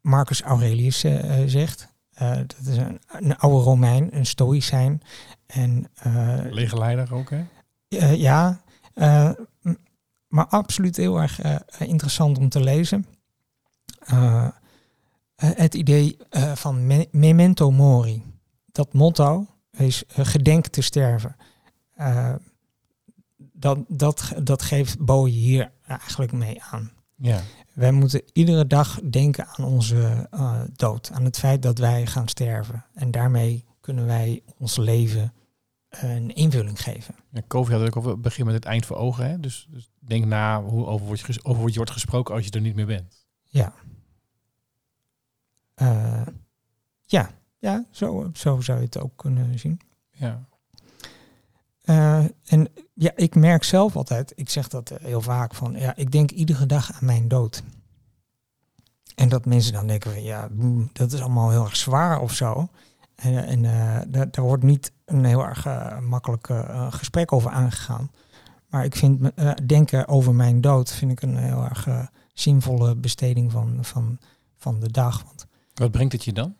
Marcus 0.00 0.42
Aurelius 0.42 0.98
zegt. 1.46 1.88
dat 2.18 2.56
is 2.66 2.76
een, 2.76 3.00
een, 3.06 3.36
oude 3.36 3.64
Romein, 3.64 4.16
een 4.16 4.26
stoïcijn. 4.26 5.02
En, 5.46 5.90
Lege 6.50 6.78
leider 6.78 7.14
ook, 7.14 7.30
hè? 7.30 7.44
ja, 8.10 8.60
maar 10.28 10.46
absoluut 10.46 10.96
heel 10.96 11.20
erg 11.20 11.40
interessant 11.78 12.38
om 12.38 12.48
te 12.48 12.60
lezen. 12.60 13.06
het 15.36 15.74
idee 15.74 16.16
van 16.54 16.86
me 16.86 17.08
memento 17.10 17.70
mori 17.70 18.22
dat 18.74 18.92
motto 18.92 19.46
is 19.70 20.04
gedenk 20.08 20.66
te 20.66 20.82
sterven. 20.82 21.36
Uh, 21.96 22.34
dat, 23.36 23.78
dat, 23.88 24.32
dat 24.42 24.62
geeft 24.62 24.98
Bowie 24.98 25.34
hier 25.34 25.72
eigenlijk 25.86 26.32
mee 26.32 26.62
aan. 26.62 26.92
Ja. 27.16 27.40
Wij 27.72 27.92
moeten 27.92 28.22
iedere 28.32 28.66
dag 28.66 29.00
denken 29.00 29.46
aan 29.46 29.64
onze 29.64 30.28
uh, 30.34 30.60
dood, 30.72 31.10
aan 31.12 31.24
het 31.24 31.38
feit 31.38 31.62
dat 31.62 31.78
wij 31.78 32.06
gaan 32.06 32.28
sterven. 32.28 32.84
En 32.94 33.10
daarmee 33.10 33.64
kunnen 33.80 34.06
wij 34.06 34.42
ons 34.58 34.76
leven 34.76 35.32
een 35.88 36.34
invulling 36.34 36.82
geven. 36.82 37.14
Ja, 37.30 37.40
Kofi 37.46 37.72
had 37.72 37.96
ook 37.96 38.04
al 38.04 38.18
begin 38.18 38.44
met 38.44 38.54
het 38.54 38.64
eind 38.64 38.86
voor 38.86 38.96
ogen. 38.96 39.30
Hè? 39.30 39.40
Dus, 39.40 39.66
dus 39.70 39.90
denk 39.98 40.24
na 40.24 40.62
hoe 40.62 40.86
over 40.86 41.06
wordt, 41.06 41.44
over 41.44 41.68
je 41.68 41.74
wordt 41.76 41.90
gesproken 41.90 42.34
als 42.34 42.44
je 42.44 42.50
er 42.50 42.60
niet 42.60 42.74
meer 42.74 42.86
bent. 42.86 43.26
Ja. 43.42 43.74
ja. 47.00 47.30
Ja, 47.58 47.84
zo, 47.90 48.30
zo 48.32 48.60
zou 48.60 48.78
je 48.78 48.84
het 48.84 48.98
ook 48.98 49.16
kunnen 49.16 49.58
zien. 49.58 49.80
Ja. 50.10 50.44
Eh, 51.84 52.24
en 52.46 52.68
ja, 52.94 53.10
ik 53.16 53.34
merk 53.34 53.64
zelf 53.64 53.96
altijd, 53.96 54.32
ik 54.36 54.48
zeg 54.48 54.68
dat 54.68 54.90
eh, 54.90 55.04
heel 55.04 55.20
vaak 55.20 55.54
van, 55.54 55.72
ja, 55.72 55.96
ik 55.96 56.12
denk 56.12 56.30
iedere 56.30 56.66
dag 56.66 56.92
aan 56.92 57.04
mijn 57.04 57.28
dood. 57.28 57.62
En 59.14 59.28
dat 59.28 59.44
mensen 59.44 59.72
dan 59.72 59.86
denken, 59.86 60.12
van, 60.12 60.22
ja, 60.22 60.48
boem, 60.50 60.90
dat 60.92 61.12
is 61.12 61.20
allemaal 61.20 61.50
heel 61.50 61.64
erg 61.64 61.76
zwaar 61.76 62.20
of 62.20 62.32
zo. 62.32 62.68
En, 63.14 63.46
en 63.46 63.64
eh, 63.64 64.00
daar, 64.08 64.30
daar 64.30 64.44
wordt 64.44 64.62
niet 64.62 64.92
een 65.04 65.24
heel 65.24 65.44
erg 65.46 65.66
makkelijk 66.00 66.48
gesprek 66.90 67.32
over 67.32 67.50
aangegaan. 67.50 68.10
Maar 68.68 68.84
ik 68.84 68.96
vind 68.96 69.30
denken 69.66 70.08
over 70.08 70.34
mijn 70.34 70.60
dood 70.60 70.92
vind 70.92 71.10
ik 71.10 71.22
een 71.22 71.36
heel 71.36 71.64
erg 71.64 71.88
zinvolle 72.32 72.96
besteding 72.96 73.52
van, 73.52 73.78
van, 73.80 74.18
van 74.56 74.80
de 74.80 74.90
dag. 74.90 75.22
Want 75.22 75.46
Wat 75.74 75.90
brengt 75.90 76.12
het 76.12 76.24
je 76.24 76.32
dan? 76.32 76.54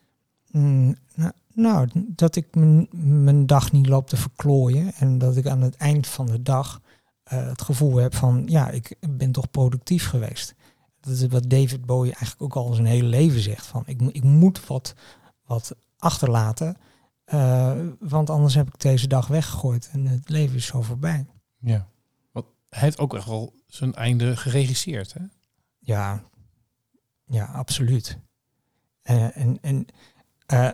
Mm, 0.50 0.96
nou, 1.14 1.32
nou, 1.54 1.88
dat 1.94 2.36
ik 2.36 2.54
mijn, 2.54 2.88
mijn 3.24 3.46
dag 3.46 3.72
niet 3.72 3.86
loop 3.86 4.08
te 4.08 4.16
verklooien. 4.16 4.92
En 4.94 5.18
dat 5.18 5.36
ik 5.36 5.46
aan 5.46 5.60
het 5.60 5.76
eind 5.76 6.06
van 6.06 6.26
de 6.26 6.42
dag 6.42 6.80
eh, 7.22 7.46
het 7.46 7.62
gevoel 7.62 7.96
heb 7.96 8.14
van, 8.14 8.42
ja, 8.46 8.70
ik 8.70 8.96
ben 9.08 9.32
toch 9.32 9.50
productief 9.50 10.06
geweest. 10.06 10.54
Dat 11.00 11.12
is 11.12 11.26
wat 11.26 11.50
David 11.50 11.86
Bowie 11.86 12.12
eigenlijk 12.12 12.42
ook 12.42 12.64
al 12.64 12.72
zijn 12.72 12.86
hele 12.86 13.08
leven 13.08 13.40
zegt. 13.40 13.66
Van, 13.66 13.82
ik, 13.86 14.02
ik 14.02 14.22
moet 14.22 14.66
wat, 14.66 14.94
wat 15.44 15.76
achterlaten, 15.98 16.76
eh, 17.24 17.80
want 17.98 18.30
anders 18.30 18.54
heb 18.54 18.66
ik 18.66 18.80
deze 18.80 19.06
dag 19.06 19.26
weggegooid. 19.26 19.88
En 19.92 20.06
het 20.06 20.28
leven 20.28 20.56
is 20.56 20.66
zo 20.66 20.82
voorbij. 20.82 21.26
Ja. 21.58 21.88
Wat, 22.32 22.46
hij 22.68 22.80
heeft 22.80 22.98
ook 22.98 23.14
echt 23.14 23.26
wel 23.26 23.52
zijn 23.66 23.94
einde 23.94 24.36
geregisseerd, 24.36 25.12
hè? 25.12 25.20
Ja, 25.78 26.22
ja, 27.24 27.44
absoluut. 27.44 28.18
Eh, 29.02 29.36
en 29.36 29.58
en 29.60 29.86
eh, 30.46 30.68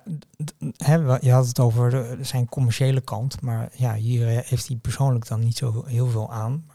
je 1.21 1.31
had 1.33 1.47
het 1.47 1.59
over 1.61 1.91
de- 1.91 2.19
zijn 2.21 2.49
commerciële 2.49 3.01
kant, 3.01 3.41
maar 3.41 3.69
ja, 3.77 3.95
hier 3.95 4.29
eh, 4.29 4.39
heeft 4.49 4.69
hij 4.69 4.77
persoonlijk 4.77 5.27
dan 5.29 5.41
niet 5.41 5.57
zo 5.57 5.85
heel 5.87 6.07
veel 6.09 6.33
aan. 6.33 6.67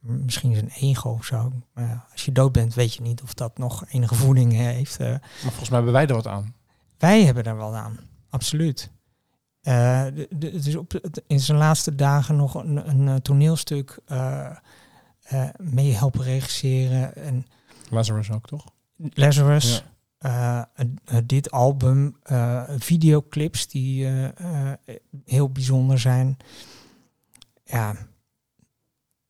Misschien 0.00 0.54
zijn 0.54 0.68
ego 0.68 1.08
of 1.10 1.24
zo. 1.24 1.52
Maar 1.74 1.84
ja, 1.84 2.06
als 2.12 2.24
je 2.24 2.32
dood 2.32 2.52
bent, 2.52 2.74
weet 2.74 2.94
je 2.94 3.02
niet 3.02 3.22
of 3.22 3.34
dat 3.34 3.58
nog 3.58 3.84
enige 3.88 4.14
voeding 4.14 4.52
heeft. 4.52 4.96
eh. 5.00 5.08
Maar 5.10 5.20
volgens 5.40 5.68
mij 5.68 5.76
hebben 5.76 5.92
wij 5.92 6.06
er 6.06 6.14
wat 6.14 6.26
aan. 6.26 6.54
wij 6.98 7.24
hebben 7.24 7.44
er 7.44 7.56
wel 7.56 7.74
aan, 7.76 7.98
absoluut. 8.30 8.90
Eh, 9.60 10.04
de- 10.04 10.28
de- 10.30 10.50
het 10.50 10.66
is 10.66 10.76
op, 10.76 11.10
in 11.26 11.40
zijn 11.40 11.58
laatste 11.58 11.94
dagen 11.94 12.36
nog 12.36 12.54
een, 12.54 12.88
een 12.88 13.08
eh, 13.08 13.14
toneelstuk 13.14 13.98
eh, 14.06 14.46
eh, 15.22 15.48
mee 15.56 15.92
helpen 15.94 16.22
regisseren. 16.22 17.14
En 17.16 17.46
Lazarus 17.90 18.30
ook, 18.30 18.46
toch? 18.46 18.64
Lazarus, 18.96 19.80
eh, 19.80 19.86
eh, 20.18 20.62
dit 21.24 21.50
album, 21.50 22.16
eh, 22.22 22.62
videoclips 22.78 23.68
die 23.68 24.04
eh, 24.06 24.70
eh, 24.70 24.78
heel 25.24 25.50
bijzonder 25.50 25.98
zijn. 25.98 26.36
Ja, 27.64 27.94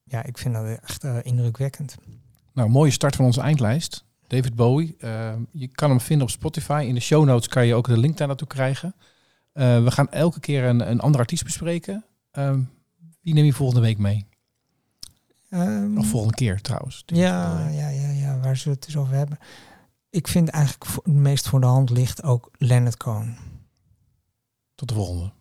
ja 0.04 0.24
ik 0.24 0.38
vind 0.38 0.54
dat 0.54 0.78
echt 0.82 1.04
eh, 1.04 1.16
indrukwekkend. 1.22 1.94
Nou, 2.52 2.68
mooie 2.70 2.90
start 2.90 3.16
van 3.16 3.24
onze 3.24 3.40
eindlijst. 3.40 4.04
David 4.26 4.54
Bowie. 4.56 4.96
Eh, 4.98 5.34
je 5.52 5.68
kan 5.68 5.90
hem 5.90 6.00
vinden 6.00 6.26
op 6.26 6.32
Spotify. 6.32 6.84
In 6.88 6.94
de 6.94 7.00
show 7.00 7.24
notes 7.24 7.48
kan 7.48 7.66
je 7.66 7.74
ook 7.74 7.86
de 7.86 7.98
link 7.98 8.16
daar 8.16 8.26
naartoe 8.26 8.48
krijgen. 8.48 8.94
Eh, 9.52 9.82
we 9.82 9.90
gaan 9.90 10.10
elke 10.10 10.40
keer 10.40 10.64
een, 10.64 10.90
een 10.90 11.00
andere 11.00 11.18
artiest 11.22 11.44
bespreken. 11.44 12.04
Ehm, 12.30 12.60
wie 13.20 13.34
neem 13.34 13.44
je 13.44 13.52
volgende 13.52 13.80
week 13.82 13.98
mee? 13.98 14.26
Ehm, 15.50 15.98
Of 15.98 16.06
volgende 16.06 16.34
keer 16.34 16.60
trouwens. 16.60 17.02
ja, 17.06 17.68
ja, 17.68 17.88
ja, 17.88 18.08
ja, 18.10 18.38
waar 18.40 18.56
ze 18.56 18.70
het 18.70 18.84
dus 18.84 18.96
over 18.96 19.14
hebben. 19.14 19.38
Ik 20.10 20.28
vind 20.28 20.48
eigenlijk 20.48 20.92
het 20.92 21.06
meest 21.06 21.48
voor 21.48 21.60
de 21.60 21.66
hand 21.66 21.90
ligt 21.90 22.22
ook 22.22 22.50
Leonard 22.58 22.96
Cohen. 22.96 23.36
Tot 24.74 24.88
de 24.88 24.94
volgende. 24.94 25.32